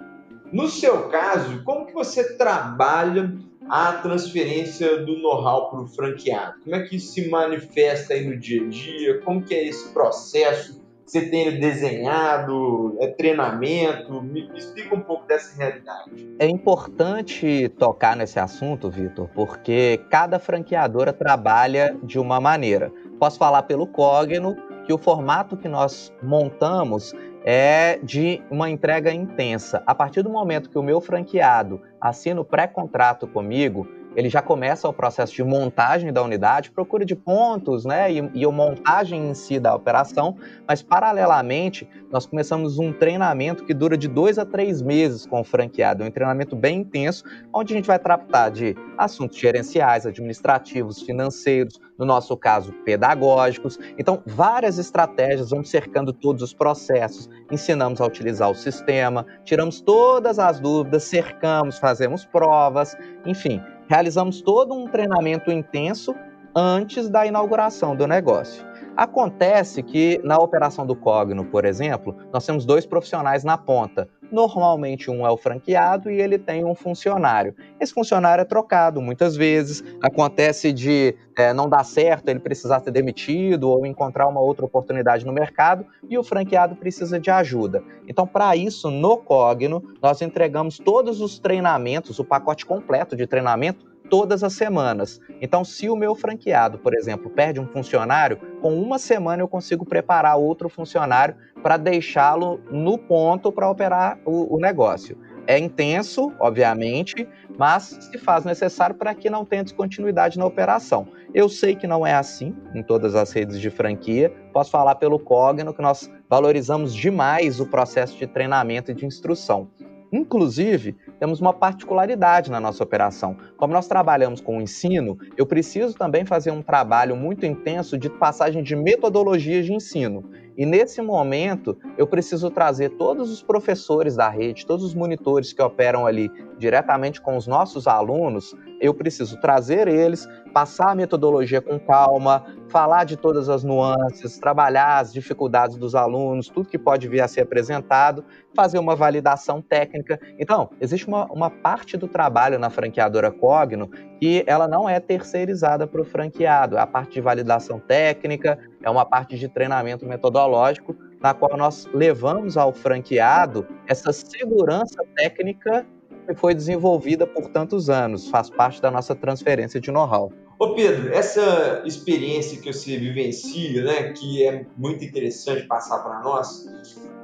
No 0.52 0.68
seu 0.68 1.09
caso, 1.09 1.62
como 1.64 1.87
que 1.87 1.94
você 1.94 2.37
trabalha 2.37 3.32
a 3.68 3.92
transferência 3.92 4.99
do 5.04 5.18
know-how 5.18 5.71
para 5.71 5.80
o 5.80 5.87
franqueado? 5.87 6.61
Como 6.62 6.76
é 6.76 6.82
que 6.82 6.97
isso 6.97 7.12
se 7.12 7.30
manifesta 7.30 8.14
aí 8.14 8.26
no 8.26 8.38
dia 8.38 8.62
a 8.62 8.68
dia? 8.68 9.21
Como 9.23 9.42
que 9.42 9.54
é 9.54 9.68
esse 9.68 9.88
processo? 9.92 10.81
Você 11.04 11.28
tem 11.28 11.59
desenhado, 11.59 12.97
é 13.00 13.09
treinamento? 13.09 14.23
Me, 14.23 14.49
me 14.49 14.59
explica 14.59 14.94
um 14.94 15.00
pouco 15.00 15.26
dessa 15.26 15.56
realidade. 15.56 16.35
É 16.38 16.47
importante 16.47 17.68
tocar 17.78 18.16
nesse 18.16 18.38
assunto, 18.38 18.90
Vitor, 18.90 19.28
porque 19.35 20.00
cada 20.11 20.38
franqueadora 20.38 21.12
trabalha 21.12 21.97
de 22.02 22.18
uma 22.18 22.40
maneira. 22.40 22.92
Posso 23.18 23.38
falar 23.38 23.62
pelo 23.64 23.87
Cogno 23.87 24.56
que 24.87 24.92
o 24.92 24.99
formato 24.99 25.56
que 25.56 25.68
nós 25.68 26.12
montamos 26.23 27.14
é 27.44 27.99
de 28.02 28.42
uma 28.50 28.71
entrega 28.71 29.12
intensa. 29.12 29.82
A 29.87 29.94
partir 29.94 30.23
do 30.23 30.30
momento 30.30 30.71
que 30.71 30.78
o 30.78 30.82
meu 30.82 31.00
franqueado 31.00 31.80
assina 32.00 32.40
o 32.40 32.44
pré-contrato 32.44 33.26
comigo, 33.26 33.87
ele 34.16 34.28
já 34.28 34.42
começa 34.42 34.88
o 34.88 34.92
processo 34.92 35.35
de 35.35 35.42
montagem 35.42 36.12
da 36.12 36.23
unidade, 36.23 36.71
procura 36.71 37.04
de 37.04 37.16
pontos, 37.16 37.85
né, 37.85 38.12
e, 38.12 38.31
e 38.35 38.45
a 38.45 38.50
montagem 38.50 39.31
em 39.31 39.35
si 39.35 39.59
da 39.59 39.75
operação, 39.75 40.37
mas 40.66 40.83
paralelamente 40.83 41.88
nós 42.11 42.26
começamos 42.26 42.78
um 42.78 42.92
treinamento 42.92 43.64
que 43.64 43.73
dura 43.73 43.97
de 43.97 44.09
dois 44.09 44.38
a 44.38 44.45
três 44.45 44.83
meses 44.83 45.26
com 45.26 45.40
o 45.40 45.45
franqueado, 45.45 46.04
é 46.04 46.07
um 46.07 46.11
treinamento 46.11 46.54
bem 46.54 46.81
intenso, 46.81 47.25
onde 47.52 47.73
a 47.73 47.76
gente 47.76 47.87
vai 47.87 47.99
tratar 47.99 48.50
de 48.50 48.76
assuntos 48.99 49.38
gerenciais, 49.38 50.07
administrativos, 50.07 51.02
financeiros, 51.02 51.81
no 51.99 52.07
nosso 52.07 52.37
caso, 52.37 52.73
pedagógicos. 52.85 53.78
Então, 53.97 54.23
várias 54.26 54.78
estratégias, 54.78 55.50
vamos 55.50 55.71
cercando 55.71 56.12
todos 56.12 56.42
os 56.42 56.52
processos, 56.52 57.31
ensinamos 57.50 58.00
a 58.00 58.07
utilizar 58.07 58.50
o 58.50 58.54
sistema, 58.54 59.25
tiramos 59.45 59.81
todas 59.81 60.38
as 60.38 60.59
dúvidas, 60.59 61.04
cercamos, 61.04 61.78
fazemos 61.78 62.25
provas, 62.25 62.97
enfim, 63.25 63.62
realizamos 63.92 64.40
todo 64.40 64.72
um 64.72 64.88
treinamento 64.88 65.52
intenso 65.52 66.14
antes 66.56 67.11
da 67.11 67.26
inauguração 67.26 67.94
do 67.94 68.06
negócio. 68.06 68.64
Acontece 68.96 69.82
que 69.82 70.18
na 70.25 70.38
operação 70.38 70.87
do 70.87 70.96
Cogno, 70.96 71.44
por 71.44 71.66
exemplo, 71.66 72.16
nós 72.32 72.46
temos 72.46 72.64
dois 72.64 72.87
profissionais 72.87 73.44
na 73.44 73.58
ponta. 73.58 74.08
Normalmente 74.32 75.10
um 75.10 75.26
é 75.26 75.30
o 75.30 75.36
franqueado 75.36 76.10
e 76.10 76.18
ele 76.18 76.38
tem 76.38 76.64
um 76.64 76.74
funcionário. 76.74 77.54
Esse 77.78 77.92
funcionário 77.92 78.40
é 78.40 78.44
trocado 78.46 79.00
muitas 79.02 79.36
vezes. 79.36 79.84
Acontece 80.02 80.72
de 80.72 81.14
é, 81.36 81.52
não 81.52 81.68
dar 81.68 81.84
certo, 81.84 82.28
ele 82.28 82.40
precisar 82.40 82.80
ser 82.80 82.90
demitido 82.90 83.68
ou 83.68 83.84
encontrar 83.84 84.26
uma 84.26 84.40
outra 84.40 84.64
oportunidade 84.64 85.26
no 85.26 85.32
mercado 85.32 85.84
e 86.08 86.16
o 86.16 86.24
franqueado 86.24 86.74
precisa 86.74 87.20
de 87.20 87.30
ajuda. 87.30 87.84
Então, 88.08 88.26
para 88.26 88.56
isso, 88.56 88.90
no 88.90 89.18
Cogno, 89.18 89.82
nós 90.00 90.22
entregamos 90.22 90.78
todos 90.78 91.20
os 91.20 91.38
treinamentos, 91.38 92.18
o 92.18 92.24
pacote 92.24 92.64
completo 92.64 93.14
de 93.14 93.26
treinamento 93.26 93.91
todas 94.09 94.42
as 94.42 94.52
semanas. 94.52 95.21
Então, 95.40 95.64
se 95.64 95.88
o 95.88 95.97
meu 95.97 96.14
franqueado, 96.14 96.78
por 96.78 96.94
exemplo, 96.94 97.30
perde 97.30 97.61
um 97.61 97.66
funcionário, 97.66 98.38
com 98.61 98.75
uma 98.80 98.99
semana 98.99 99.42
eu 99.42 99.49
consigo 99.49 99.85
preparar 99.85 100.37
outro 100.37 100.68
funcionário 100.68 101.35
para 101.62 101.76
deixá-lo 101.76 102.61
no 102.71 102.99
ponto 102.99 103.52
para 103.52 103.71
operar 103.71 104.18
o, 104.25 104.56
o 104.56 104.61
negócio. 104.61 105.16
É 105.47 105.59
intenso, 105.59 106.32
obviamente, 106.38 107.28
mas 107.59 107.99
se 108.00 108.18
faz 108.18 108.44
necessário 108.44 108.94
para 108.94 109.14
que 109.14 109.28
não 109.28 109.44
tenha 109.44 109.64
descontinuidade 109.64 110.38
na 110.38 110.47
operação. 110.47 111.09
Eu 111.35 111.49
sei 111.49 111.75
que 111.75 111.87
não 111.87 112.06
é 112.06 112.14
assim 112.14 112.54
em 112.75 112.82
todas 112.82 113.14
as 113.14 113.32
redes 113.32 113.61
de 113.61 113.71
franquia. 113.71 114.32
Posso 114.52 114.71
falar 114.71 114.94
pelo 114.97 115.18
Cogno 115.18 115.75
que 115.75 115.82
nós 115.82 116.11
valorizamos 116.28 116.94
demais 116.94 117.59
o 117.59 117.66
processo 117.66 118.16
de 118.16 118.26
treinamento 118.26 118.90
e 118.90 118.94
de 118.94 119.04
instrução. 119.04 119.68
Inclusive, 120.12 120.95
temos 121.19 121.40
uma 121.40 121.54
particularidade 121.54 122.50
na 122.50 122.61
nossa 122.61 122.85
operação. 122.85 123.35
Como 123.57 123.73
nós 123.73 123.88
trabalhamos 123.88 124.42
com 124.42 124.59
o 124.59 124.61
ensino, 124.61 125.19
eu 125.38 125.47
preciso 125.47 125.95
também 125.95 126.26
fazer 126.26 126.50
um 126.50 126.61
trabalho 126.61 127.16
muito 127.16 127.47
intenso 127.47 127.97
de 127.97 128.11
passagem 128.11 128.62
de 128.62 128.76
metodologias 128.76 129.64
de 129.64 129.73
ensino. 129.73 130.23
E 130.56 130.66
nesse 130.66 131.00
momento, 131.00 131.76
eu 131.97 132.06
preciso 132.06 132.50
trazer 132.50 132.90
todos 132.90 133.30
os 133.30 133.42
professores 133.42 134.16
da 134.16 134.28
rede, 134.28 134.66
todos 134.66 134.85
os 134.85 134.94
monitores 134.94 135.52
que 135.52 135.62
operam 135.62 136.06
ali 136.06 136.30
diretamente 136.59 137.21
com 137.21 137.37
os 137.37 137.47
nossos 137.47 137.87
alunos, 137.87 138.54
eu 138.80 138.92
preciso 138.92 139.40
trazer 139.40 139.88
eles, 139.88 140.28
passar 140.52 140.90
a 140.90 140.94
metodologia 140.94 141.61
com 141.61 141.78
calma, 141.78 142.44
falar 142.68 143.04
de 143.04 143.16
todas 143.16 143.49
as 143.49 143.64
nuances, 143.64 144.38
trabalhar 144.38 144.99
as 144.99 145.12
dificuldades 145.12 145.76
dos 145.76 145.94
alunos, 145.94 146.49
tudo 146.49 146.68
que 146.68 146.78
pode 146.78 147.09
vir 147.09 147.21
a 147.21 147.28
ser 147.28 147.42
apresentado, 147.42 148.25
fazer 148.54 148.78
uma 148.78 148.94
validação 148.94 149.61
técnica. 149.61 150.21
Então, 150.38 150.71
existe 150.80 151.06
uma, 151.06 151.26
uma 151.26 151.50
parte 151.50 151.97
do 151.97 152.09
trabalho 152.09 152.59
na 152.59 152.71
franqueadora 152.71 153.30
Cogno 153.30 153.90
que 154.21 154.44
ela 154.47 154.68
não 154.68 154.88
é 154.88 155.00
terceirizada 155.00 155.87
para 155.87 156.00
o 156.00 156.04
franqueado. 156.04 156.78
A 156.78 156.87
parte 156.87 157.14
de 157.14 157.21
validação 157.21 157.80
técnica, 157.80 158.59
é 158.82 158.90
uma 158.90 159.04
parte 159.04 159.38
de 159.38 159.48
treinamento 159.48 160.06
metodológico, 160.06 160.96
na 161.20 161.32
qual 161.32 161.56
nós 161.56 161.88
levamos 161.94 162.56
ao 162.56 162.72
franqueado 162.72 163.66
essa 163.86 164.12
segurança 164.12 165.02
técnica 165.16 165.86
que 166.26 166.34
foi 166.34 166.54
desenvolvida 166.54 167.26
por 167.26 167.48
tantos 167.48 167.90
anos, 167.90 168.28
faz 168.28 168.48
parte 168.48 168.80
da 168.80 168.90
nossa 168.90 169.14
transferência 169.14 169.80
de 169.80 169.90
know-how. 169.90 170.32
Ô 170.58 170.74
Pedro, 170.74 171.12
essa 171.12 171.82
experiência 171.84 172.60
que 172.60 172.72
você 172.72 172.96
vivencia, 172.96 173.82
né, 173.82 174.12
que 174.12 174.46
é 174.46 174.64
muito 174.76 175.04
interessante 175.04 175.66
passar 175.66 175.98
para 175.98 176.20
nós, 176.20 176.66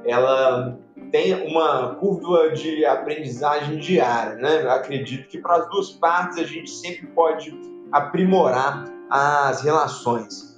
ela 0.05 0.77
tem 1.09 1.47
uma 1.47 1.95
curva 1.95 2.51
de 2.51 2.85
aprendizagem 2.85 3.77
diária, 3.77 4.35
né? 4.35 4.63
Eu 4.63 4.71
acredito 4.71 5.27
que 5.27 5.37
para 5.37 5.55
as 5.55 5.69
duas 5.69 5.91
partes 5.91 6.37
a 6.37 6.43
gente 6.43 6.69
sempre 6.69 7.07
pode 7.07 7.57
aprimorar 7.91 8.85
as 9.09 9.61
relações. 9.61 10.48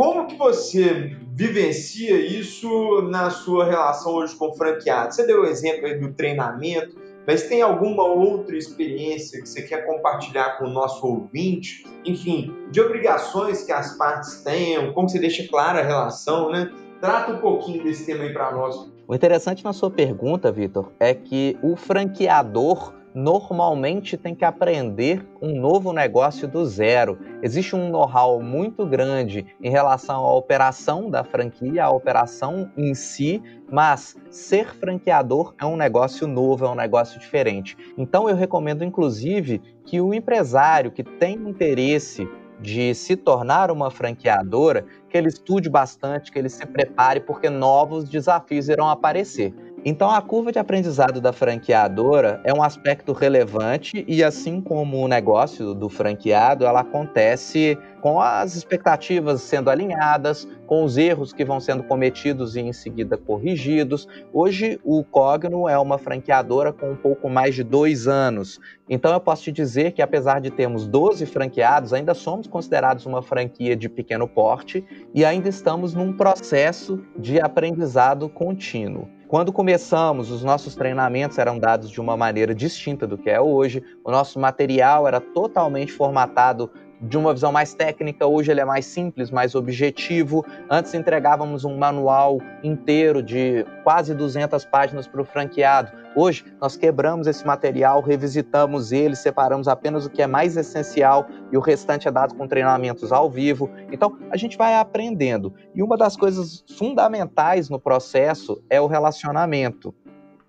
Como 0.00 0.26
que 0.28 0.34
você 0.34 1.14
vivencia 1.34 2.18
isso 2.18 3.02
na 3.10 3.28
sua 3.28 3.66
relação 3.66 4.14
hoje 4.14 4.34
com 4.34 4.48
o 4.48 4.54
franqueado? 4.54 5.14
Você 5.14 5.26
deu 5.26 5.42
o 5.42 5.44
exemplo 5.44 5.84
aí 5.84 6.00
do 6.00 6.10
treinamento, 6.14 6.96
mas 7.26 7.42
tem 7.42 7.60
alguma 7.60 8.04
outra 8.04 8.56
experiência 8.56 9.42
que 9.42 9.46
você 9.46 9.60
quer 9.60 9.84
compartilhar 9.84 10.56
com 10.56 10.64
o 10.64 10.70
nosso 10.70 11.06
ouvinte? 11.06 11.84
Enfim, 12.02 12.50
de 12.70 12.80
obrigações 12.80 13.62
que 13.62 13.72
as 13.72 13.98
partes 13.98 14.42
tenham, 14.42 14.90
como 14.94 15.06
você 15.06 15.18
deixa 15.18 15.46
clara 15.46 15.80
a 15.80 15.84
relação, 15.84 16.50
né? 16.50 16.72
Trata 16.98 17.32
um 17.32 17.38
pouquinho 17.38 17.84
desse 17.84 18.06
tema 18.06 18.24
aí 18.24 18.32
para 18.32 18.52
nós. 18.52 18.90
O 19.06 19.14
interessante 19.14 19.62
na 19.62 19.74
sua 19.74 19.90
pergunta, 19.90 20.50
Vitor, 20.50 20.90
é 20.98 21.12
que 21.12 21.58
o 21.62 21.76
franqueador 21.76 22.94
normalmente 23.14 24.16
tem 24.16 24.34
que 24.34 24.44
aprender 24.44 25.26
um 25.40 25.58
novo 25.58 25.92
negócio 25.92 26.46
do 26.46 26.64
zero. 26.64 27.18
Existe 27.42 27.74
um 27.74 27.90
know-how 27.90 28.40
muito 28.42 28.86
grande 28.86 29.46
em 29.60 29.70
relação 29.70 30.24
à 30.24 30.34
operação 30.34 31.10
da 31.10 31.24
franquia, 31.24 31.84
à 31.84 31.90
operação 31.90 32.70
em 32.76 32.94
si, 32.94 33.42
mas 33.70 34.16
ser 34.30 34.74
franqueador 34.74 35.54
é 35.60 35.66
um 35.66 35.76
negócio 35.76 36.26
novo, 36.26 36.64
é 36.64 36.68
um 36.68 36.74
negócio 36.74 37.18
diferente. 37.18 37.76
Então 37.96 38.28
eu 38.28 38.36
recomendo 38.36 38.84
inclusive 38.84 39.60
que 39.84 40.00
o 40.00 40.14
empresário 40.14 40.90
que 40.90 41.02
tem 41.02 41.34
interesse 41.34 42.28
de 42.60 42.94
se 42.94 43.16
tornar 43.16 43.70
uma 43.70 43.90
franqueadora, 43.90 44.84
que 45.08 45.16
ele 45.16 45.28
estude 45.28 45.68
bastante, 45.68 46.30
que 46.30 46.38
ele 46.38 46.48
se 46.48 46.64
prepare, 46.66 47.20
porque 47.20 47.48
novos 47.48 48.08
desafios 48.08 48.68
irão 48.68 48.88
aparecer. 48.88 49.54
Então, 49.82 50.10
a 50.10 50.20
curva 50.20 50.52
de 50.52 50.58
aprendizado 50.58 51.22
da 51.22 51.32
franqueadora 51.32 52.38
é 52.44 52.52
um 52.52 52.62
aspecto 52.62 53.14
relevante 53.14 54.04
e, 54.06 54.22
assim 54.22 54.60
como 54.60 54.98
o 55.02 55.08
negócio 55.08 55.72
do 55.72 55.88
franqueado, 55.88 56.66
ela 56.66 56.80
acontece 56.80 57.78
com 58.02 58.20
as 58.20 58.54
expectativas 58.54 59.40
sendo 59.40 59.70
alinhadas, 59.70 60.46
com 60.66 60.84
os 60.84 60.98
erros 60.98 61.32
que 61.32 61.46
vão 61.46 61.58
sendo 61.60 61.82
cometidos 61.82 62.56
e 62.56 62.60
em 62.60 62.74
seguida 62.74 63.16
corrigidos. 63.16 64.06
Hoje, 64.34 64.78
o 64.84 65.02
Cogno 65.02 65.66
é 65.66 65.78
uma 65.78 65.96
franqueadora 65.96 66.74
com 66.74 66.90
um 66.90 66.96
pouco 66.96 67.30
mais 67.30 67.54
de 67.54 67.64
dois 67.64 68.06
anos. 68.06 68.60
Então, 68.86 69.10
eu 69.14 69.20
posso 69.20 69.44
te 69.44 69.52
dizer 69.52 69.92
que, 69.92 70.02
apesar 70.02 70.42
de 70.42 70.50
termos 70.50 70.86
12 70.86 71.24
franqueados, 71.24 71.94
ainda 71.94 72.12
somos 72.12 72.46
considerados 72.46 73.06
uma 73.06 73.22
franquia 73.22 73.74
de 73.74 73.88
pequeno 73.88 74.28
porte 74.28 74.84
e 75.14 75.24
ainda 75.24 75.48
estamos 75.48 75.94
num 75.94 76.12
processo 76.12 77.02
de 77.16 77.40
aprendizado 77.40 78.28
contínuo. 78.28 79.08
Quando 79.30 79.52
começamos, 79.52 80.28
os 80.28 80.42
nossos 80.42 80.74
treinamentos 80.74 81.38
eram 81.38 81.56
dados 81.56 81.88
de 81.88 82.00
uma 82.00 82.16
maneira 82.16 82.52
distinta 82.52 83.06
do 83.06 83.16
que 83.16 83.30
é 83.30 83.40
hoje. 83.40 83.80
O 84.02 84.10
nosso 84.10 84.40
material 84.40 85.06
era 85.06 85.20
totalmente 85.20 85.92
formatado 85.92 86.68
de 87.00 87.16
uma 87.16 87.32
visão 87.32 87.50
mais 87.50 87.72
técnica, 87.72 88.26
hoje 88.26 88.50
ele 88.50 88.60
é 88.60 88.64
mais 88.64 88.84
simples, 88.84 89.30
mais 89.30 89.54
objetivo. 89.54 90.44
Antes 90.68 90.92
entregávamos 90.92 91.64
um 91.64 91.76
manual 91.78 92.38
inteiro 92.62 93.22
de 93.22 93.64
quase 93.82 94.14
200 94.14 94.64
páginas 94.66 95.06
para 95.06 95.22
o 95.22 95.24
franqueado. 95.24 95.90
Hoje 96.14 96.44
nós 96.60 96.76
quebramos 96.76 97.26
esse 97.26 97.46
material, 97.46 98.02
revisitamos 98.02 98.92
ele, 98.92 99.16
separamos 99.16 99.66
apenas 99.66 100.04
o 100.04 100.10
que 100.10 100.20
é 100.20 100.26
mais 100.26 100.56
essencial 100.56 101.26
e 101.50 101.56
o 101.56 101.60
restante 101.60 102.06
é 102.06 102.10
dado 102.10 102.34
com 102.34 102.46
treinamentos 102.46 103.12
ao 103.12 103.30
vivo. 103.30 103.70
Então 103.90 104.18
a 104.30 104.36
gente 104.36 104.58
vai 104.58 104.74
aprendendo. 104.74 105.54
E 105.74 105.82
uma 105.82 105.96
das 105.96 106.16
coisas 106.16 106.64
fundamentais 106.76 107.70
no 107.70 107.80
processo 107.80 108.62
é 108.68 108.80
o 108.80 108.86
relacionamento. 108.86 109.94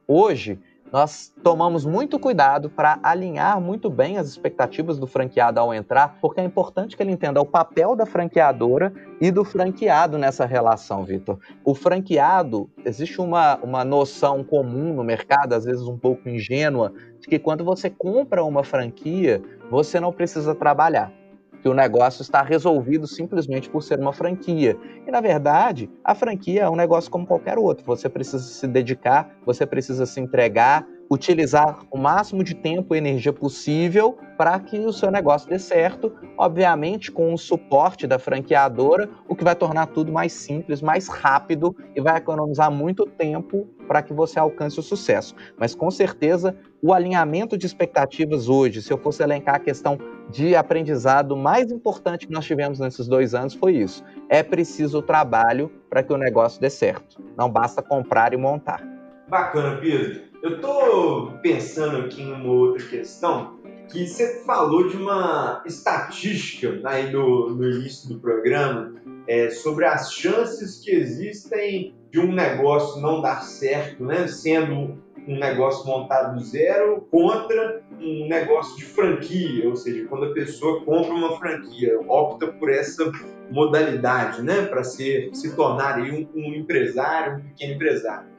Hoje, 0.06 0.60
nós 0.92 1.34
tomamos 1.42 1.86
muito 1.86 2.20
cuidado 2.20 2.70
para 2.70 3.00
alinhar 3.02 3.62
muito 3.62 3.90
bem 3.90 4.18
as 4.18 4.28
expectativas 4.28 5.00
do 5.00 5.08
franqueado 5.08 5.60
ao 5.60 5.74
entrar, 5.74 6.18
porque 6.20 6.42
é 6.42 6.44
importante 6.44 6.98
que 6.98 7.04
ele 7.04 7.12
entenda 7.12 7.40
o 7.40 7.46
papel 7.46 7.96
da 7.96 8.06
franqueadora 8.06 8.94
e 9.22 9.32
do 9.32 9.46
franqueado 9.46 10.18
nessa 10.18 10.46
relação, 10.46 11.06
Vitor. 11.06 11.40
O 11.64 11.74
franqueado, 11.74 12.70
existe 12.84 13.22
uma, 13.22 13.56
uma 13.64 13.86
noção 13.86 14.44
comum 14.44 14.94
no 14.94 15.04
mercado, 15.04 15.54
às 15.54 15.64
vezes 15.64 15.84
um 15.84 15.98
pouco 15.98 16.28
ingênua, 16.28 16.92
de 17.20 17.28
que 17.28 17.40
quando 17.40 17.64
você 17.64 17.90
compra 17.90 18.44
uma 18.44 18.64
franquia, 18.64 19.42
você 19.70 20.00
não 20.00 20.12
precisa 20.12 20.54
trabalhar 20.54 21.21
que 21.62 21.70
o 21.70 21.74
negócio 21.74 22.22
está 22.22 22.42
resolvido 22.42 23.08
simplesmente 23.08 23.70
por 23.70 23.84
ser 23.84 24.00
uma 24.00 24.14
franquia. 24.14 24.78
E 25.06 25.12
na 25.12 25.22
verdade, 25.22 25.90
a 26.04 26.16
franquia 26.16 26.64
é 26.64 26.70
um 26.70 26.76
negócio 26.76 27.12
como 27.12 27.28
qualquer 27.28 27.58
outro. 27.58 27.86
Você 27.86 28.10
precisa 28.10 28.44
se 28.44 28.68
dedicar, 28.68 29.36
você 29.46 29.66
precisa 29.66 30.06
se 30.06 30.20
entregar, 30.20 30.86
utilizar 31.12 31.80
o 31.92 31.98
máximo 31.98 32.42
de 32.42 32.56
tempo 32.56 32.96
e 32.96 32.98
energia 32.98 33.34
possível 33.34 34.18
para 34.38 34.58
que 34.62 34.80
o 34.80 34.94
seu 34.94 35.12
negócio 35.12 35.50
dê 35.50 35.60
certo, 35.60 36.14
obviamente 36.38 37.12
com 37.12 37.34
o 37.34 37.38
suporte 37.38 38.08
da 38.08 38.18
franqueadora, 38.18 39.10
o 39.28 39.36
que 39.36 39.44
vai 39.44 39.54
tornar 39.54 39.88
tudo 39.88 40.10
mais 40.10 40.32
simples, 40.32 40.82
mais 40.82 41.10
rápido 41.10 41.76
e 41.94 42.02
vai 42.02 42.18
economizar 42.18 42.72
muito 42.72 43.06
tempo 43.06 43.68
para 43.90 44.02
que 44.02 44.14
você 44.14 44.40
alcance 44.40 44.80
o 44.80 44.84
sucesso. 44.84 45.36
Mas 45.58 45.76
com 45.76 45.92
certeza, 45.92 46.56
o 46.82 46.94
alinhamento 46.94 47.58
de 47.58 47.66
expectativas 47.66 48.48
hoje, 48.48 48.82
se 48.82 48.92
eu 48.92 48.98
fosse 48.98 49.22
elencar 49.22 49.56
a 49.56 49.60
questão 49.60 49.98
de 50.32 50.56
aprendizado 50.56 51.36
mais 51.36 51.72
importante 51.72 52.26
que 52.26 52.34
nós 52.34 52.46
tivemos 52.46 52.80
nesses 52.80 53.08
dois 53.08 53.36
anos, 53.36 53.54
foi 53.54 53.74
isso. 53.74 54.04
É 54.30 54.42
preciso 54.42 55.02
trabalho 55.02 55.70
para 55.90 56.02
que 56.02 56.14
o 56.14 56.18
negócio 56.18 56.60
dê 56.60 56.70
certo. 56.70 57.22
Não 57.38 57.50
basta 57.50 57.82
comprar 57.82 58.34
e 58.34 58.38
montar. 58.38 58.82
Bacana, 59.28 59.78
Pedro. 59.78 60.22
Eu 60.42 60.56
estou 60.56 61.34
pensando 61.42 61.98
aqui 62.06 62.24
em 62.24 62.34
uma 62.34 62.52
outra 62.52 62.84
questão 62.88 63.60
que 63.90 64.08
você 64.08 64.44
falou 64.44 64.88
de 64.88 64.98
uma 64.98 65.62
estatística 65.66 66.80
aí 66.86 67.12
no, 67.12 67.50
no 67.50 67.70
início 67.70 68.10
do 68.10 68.20
programa 68.20 68.94
é, 69.28 69.50
sobre 69.50 69.86
as 69.86 70.14
chances 70.14 70.80
que 70.80 70.92
existem 70.92 71.94
de 72.10 72.20
um 72.20 72.32
negócio 72.32 73.02
não 73.02 73.22
dar 73.22 73.44
certo, 73.44 74.04
né? 74.04 74.28
Sendo 74.28 74.98
um 75.28 75.38
negócio 75.38 75.86
montado 75.86 76.36
do 76.36 76.44
zero 76.44 77.08
contra 77.12 77.84
um 78.02 78.28
negócio 78.28 78.76
de 78.78 78.86
franquia, 78.86 79.70
ou 79.70 79.76
seja, 79.76 80.06
quando 80.08 80.26
a 80.26 80.34
pessoa 80.34 80.84
compra 80.84 81.14
uma 81.14 81.38
franquia, 81.38 82.00
opta 82.08 82.48
por 82.48 82.70
essa 82.70 83.12
modalidade, 83.50 84.42
né, 84.42 84.66
para 84.66 84.84
ser 84.84 85.30
se 85.34 85.56
tornar 85.56 86.00
um, 86.00 86.28
um 86.36 86.54
empresário, 86.54 87.38
um 87.38 87.42
pequeno 87.42 87.74
empresário. 87.74 88.32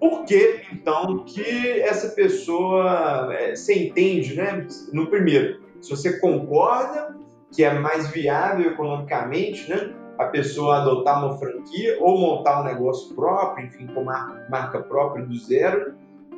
Por 0.00 0.24
que, 0.24 0.62
então, 0.72 1.24
que 1.24 1.80
essa 1.80 2.10
pessoa 2.10 3.34
é, 3.34 3.56
se 3.56 3.86
entende, 3.86 4.36
né? 4.36 4.64
No 4.92 5.08
primeiro, 5.08 5.60
se 5.80 5.90
você 5.90 6.20
concorda 6.20 7.16
que 7.52 7.64
é 7.64 7.74
mais 7.74 8.08
viável 8.10 8.70
economicamente, 8.70 9.68
né? 9.68 9.92
A 10.16 10.26
pessoa 10.26 10.78
adotar 10.78 11.24
uma 11.24 11.36
franquia 11.38 11.96
ou 12.00 12.18
montar 12.18 12.60
um 12.60 12.64
negócio 12.64 13.14
próprio, 13.14 13.66
enfim, 13.66 13.86
com 13.88 14.02
uma 14.02 14.46
marca 14.48 14.80
própria 14.80 15.24
do 15.24 15.36
zero, 15.36 15.94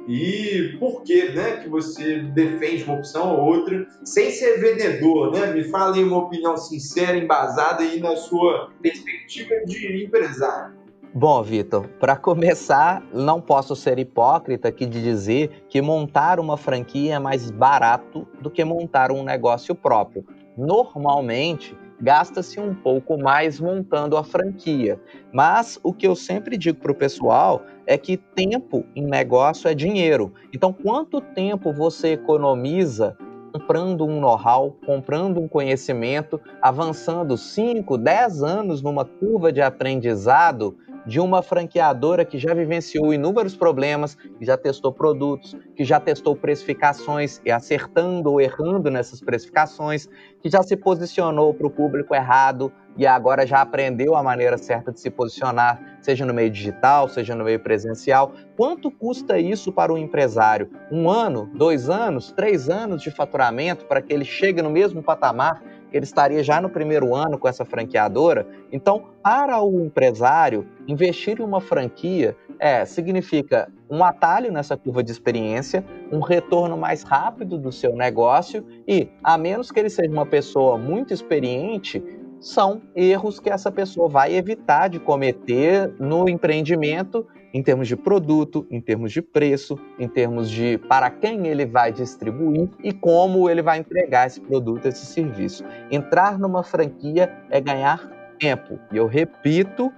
e 0.09 0.77
por 0.79 1.03
que, 1.03 1.31
né, 1.33 1.59
que 1.59 1.69
você 1.69 2.21
defende 2.21 2.85
uma 2.85 2.97
opção 2.97 3.37
ou 3.37 3.47
outra 3.47 3.87
sem 4.05 4.31
ser 4.31 4.59
vendedor, 4.59 5.33
né? 5.33 5.53
Me 5.53 5.65
fale 5.65 6.03
uma 6.03 6.19
opinião 6.19 6.57
sincera, 6.57 7.17
embasada 7.17 7.83
aí 7.83 8.01
na 8.01 8.17
sua 8.17 8.71
perspectiva 8.81 9.55
de 9.67 10.05
empresário. 10.05 10.81
Bom, 11.13 11.43
Vitor, 11.43 11.89
para 11.99 12.17
começar, 12.17 13.03
não 13.13 13.41
posso 13.41 13.75
ser 13.75 13.99
hipócrita 13.99 14.69
aqui 14.69 14.87
de 14.87 15.03
dizer 15.03 15.65
que 15.69 15.83
montar 15.83 16.39
uma 16.39 16.57
franquia 16.57 17.17
é 17.17 17.19
mais 17.19 17.51
barato 17.51 18.29
do 18.41 18.49
que 18.49 18.65
montar 18.65 19.11
um 19.11 19.25
negócio 19.25 19.75
próprio. 19.75 20.25
Normalmente, 20.57 21.77
gasta-se 22.01 22.59
um 22.59 22.75
pouco 22.75 23.19
mais 23.19 23.61
montando 23.61 24.17
a 24.17 24.25
franquia. 24.25 25.01
Mas 25.33 25.79
o 25.83 25.93
que 25.93 26.07
eu 26.07 26.17
sempre 26.17 26.57
digo 26.57 26.79
para 26.79 26.93
o 26.93 26.95
pessoal 26.95 27.63
é 27.87 27.99
que 27.99 28.17
tempo 28.17 28.85
em 28.95 29.05
negócio 29.05 29.69
é 29.69 29.75
dinheiro. 29.75 30.33
Então, 30.53 30.73
quanto 30.73 31.21
tempo 31.21 31.73
você 31.73 32.13
economiza 32.13 33.17
comprando 33.53 34.05
um 34.07 34.21
know-how, 34.21 34.77
comprando 34.87 35.41
um 35.41 35.49
conhecimento, 35.49 36.41
avançando 36.63 37.37
5, 37.37 37.99
10 37.99 38.43
anos 38.43 38.83
numa 38.83 39.05
curva 39.05 39.53
de 39.53 39.61
aprendizado 39.61 40.77
de 41.07 41.19
uma 41.19 41.43
franqueadora 41.43 42.25
que 42.25 42.39
já 42.39 42.53
vivenciou 42.55 43.13
inúmeros 43.13 43.57
problemas, 43.57 44.15
que 44.15 44.45
já 44.45 44.57
testou 44.57 44.93
produtos, 44.93 45.57
que 45.75 45.85
já 45.85 45.99
testou 45.99 46.37
precificações 46.37 47.41
e 47.45 47.51
acertando 47.51 48.31
ou 48.31 48.41
errando 48.41 48.91
nessas 48.91 49.21
precificações, 49.21 50.09
que 50.43 50.51
já 50.51 50.63
se 50.63 50.77
posicionou 50.77 51.55
para 51.55 51.67
o 51.67 51.71
público 51.71 52.15
errado 52.15 52.73
e 52.97 53.07
agora 53.07 53.47
já 53.47 53.61
aprendeu 53.61 54.15
a 54.15 54.23
maneira 54.23 54.59
certa 54.59 54.93
de 54.93 55.01
se 55.01 55.11
posicionar, 55.11 55.99
seja 56.01 56.25
no 56.27 56.35
meio 56.35 56.51
digital, 56.51 57.09
seja 57.09 57.35
no 57.35 57.45
meio 57.45 57.61
presencial. 57.61 58.33
Quanto 58.57 58.91
custa 58.91 59.39
isso 59.39 59.73
para 59.73 59.93
o 59.93 59.99
empresário? 59.99 60.71
Um 60.91 61.09
ano, 61.09 61.51
dois 61.55 61.89
anos, 61.89 62.33
três 62.33 62.69
anos 62.69 63.03
de 63.03 63.11
faturamento 63.11 63.85
para 63.87 64.03
que 64.03 64.13
ele 64.13 64.25
chegue 64.25 64.61
no 64.61 64.71
mesmo 64.71 65.03
patamar 65.03 65.63
ele 65.93 66.05
estaria 66.05 66.43
já 66.43 66.61
no 66.61 66.71
primeiro 66.71 67.15
ano 67.15 67.39
com 67.39 67.49
essa 67.49 67.65
franqueadora. 67.65 68.47
Então, 68.73 69.07
para 69.23 69.61
o 69.63 69.85
empresário, 69.85 70.67
investir 70.87 71.41
em 71.41 71.45
uma 71.45 71.61
franquia 71.61 72.37
é, 72.59 72.85
significa 72.85 73.69
um 73.89 74.05
atalho 74.05 74.53
nessa 74.53 74.77
curva 74.77 75.03
de 75.03 75.11
experiência, 75.11 75.85
um 76.13 76.21
retorno 76.21 76.77
mais 76.77 77.03
rápido 77.03 77.59
do 77.59 77.73
seu 77.73 77.97
negócio 77.97 78.65
e, 78.87 79.09
a 79.25 79.37
menos 79.39 79.73
que 79.73 79.81
ele 79.81 79.91
seja 79.91 80.11
uma 80.11 80.27
pessoa 80.27 80.77
muito 80.77 81.13
experiente, 81.13 82.03
são 82.41 82.81
erros 82.97 83.39
que 83.39 83.51
essa 83.51 83.71
pessoa 83.71 84.09
vai 84.09 84.35
evitar 84.35 84.89
de 84.89 84.99
cometer 84.99 85.95
no 86.01 86.29
empreendimento 86.29 87.27
em 87.53 87.63
termos 87.63 87.87
de 87.87 87.97
produto, 87.97 88.67
em 88.71 88.81
termos 88.81 89.13
de 89.13 89.21
preço, 89.21 89.79
em 89.99 90.09
termos 90.09 90.51
de 90.51 90.79
para 90.79 91.11
quem 91.11 91.47
ele 91.47 91.67
vai 91.67 91.93
distribuir 91.93 92.69
e 92.83 92.93
como 92.93 93.51
ele 93.51 93.61
vai 93.61 93.79
entregar 93.79 94.27
esse 94.27 94.41
produto, 94.41 94.87
esse 94.87 95.05
serviço. 95.05 95.65
Entrar 95.91 96.39
numa 96.39 96.63
franquia 96.63 97.31
é 97.51 97.61
ganhar 97.61 98.09
tempo. 98.39 98.79
E 98.91 98.97
eu 98.97 99.07
repito, 99.07 99.93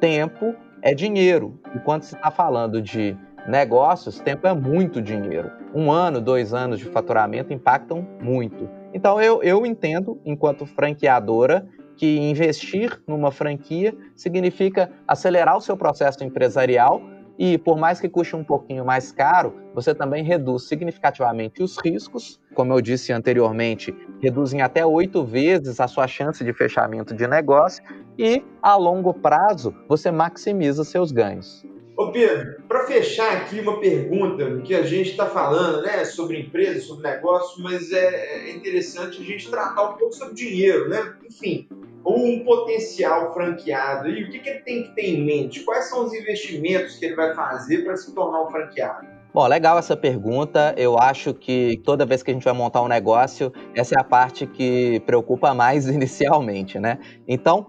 tempo 0.00 0.54
é 0.80 0.94
dinheiro. 0.94 1.58
E 1.74 1.78
quando 1.80 2.04
se 2.04 2.14
está 2.14 2.30
falando 2.30 2.80
de 2.80 3.16
negócios, 3.46 4.20
tempo 4.20 4.46
é 4.46 4.54
muito 4.54 5.02
dinheiro. 5.02 5.50
Um 5.74 5.90
ano, 5.90 6.20
dois 6.20 6.54
anos 6.54 6.78
de 6.78 6.84
faturamento 6.84 7.52
impactam 7.52 8.06
muito. 8.20 8.68
Então 8.94 9.20
eu, 9.20 9.42
eu 9.42 9.64
entendo, 9.66 10.20
enquanto 10.24 10.66
franqueadora, 10.66 11.66
que 11.96 12.18
investir 12.18 13.00
numa 13.06 13.30
franquia 13.30 13.94
significa 14.14 14.90
acelerar 15.06 15.56
o 15.56 15.60
seu 15.60 15.76
processo 15.76 16.24
empresarial 16.24 17.02
e, 17.38 17.58
por 17.58 17.76
mais 17.78 18.00
que 18.00 18.08
custe 18.08 18.36
um 18.36 18.44
pouquinho 18.44 18.84
mais 18.84 19.10
caro, 19.10 19.54
você 19.74 19.94
também 19.94 20.22
reduz 20.22 20.64
significativamente 20.64 21.62
os 21.62 21.76
riscos. 21.78 22.40
Como 22.54 22.72
eu 22.72 22.80
disse 22.80 23.12
anteriormente, 23.12 23.94
reduzem 24.20 24.60
até 24.60 24.84
oito 24.84 25.24
vezes 25.24 25.80
a 25.80 25.88
sua 25.88 26.06
chance 26.06 26.44
de 26.44 26.52
fechamento 26.52 27.14
de 27.14 27.26
negócio 27.26 27.82
e, 28.18 28.44
a 28.62 28.76
longo 28.76 29.14
prazo, 29.14 29.74
você 29.88 30.10
maximiza 30.10 30.84
seus 30.84 31.10
ganhos. 31.10 31.64
Ô 31.96 32.10
Pedro, 32.10 32.62
para 32.66 32.86
fechar 32.86 33.36
aqui 33.36 33.60
uma 33.60 33.78
pergunta 33.78 34.60
que 34.62 34.74
a 34.74 34.82
gente 34.82 35.10
está 35.10 35.26
falando, 35.26 35.82
né, 35.82 36.04
sobre 36.04 36.40
empresa, 36.40 36.80
sobre 36.80 37.08
negócio, 37.08 37.62
mas 37.62 37.92
é, 37.92 38.48
é 38.48 38.50
interessante 38.50 39.20
a 39.20 39.24
gente 39.24 39.50
tratar 39.50 39.90
um 39.90 39.92
pouco 39.94 40.14
sobre 40.14 40.34
dinheiro, 40.34 40.88
né? 40.88 41.14
Enfim, 41.28 41.68
ou 42.04 42.26
um 42.26 42.44
potencial 42.44 43.32
franqueado, 43.32 44.08
e 44.08 44.24
o 44.24 44.30
que, 44.30 44.38
que 44.38 44.48
ele 44.48 44.60
tem 44.60 44.82
que 44.84 44.94
ter 44.94 45.02
em 45.02 45.24
mente? 45.24 45.60
Quais 45.60 45.88
são 45.88 46.04
os 46.04 46.12
investimentos 46.12 46.96
que 46.96 47.06
ele 47.06 47.14
vai 47.14 47.34
fazer 47.34 47.84
para 47.84 47.96
se 47.96 48.14
tornar 48.14 48.42
um 48.42 48.50
franqueado? 48.50 49.06
Bom, 49.32 49.46
legal 49.46 49.78
essa 49.78 49.96
pergunta. 49.96 50.74
Eu 50.76 50.98
acho 50.98 51.32
que 51.32 51.80
toda 51.84 52.04
vez 52.04 52.22
que 52.22 52.30
a 52.30 52.34
gente 52.34 52.44
vai 52.44 52.52
montar 52.52 52.82
um 52.82 52.88
negócio, 52.88 53.50
essa 53.74 53.94
é 53.94 54.00
a 54.00 54.04
parte 54.04 54.46
que 54.46 55.00
preocupa 55.06 55.54
mais 55.54 55.86
inicialmente, 55.88 56.78
né? 56.78 56.98
Então, 57.26 57.68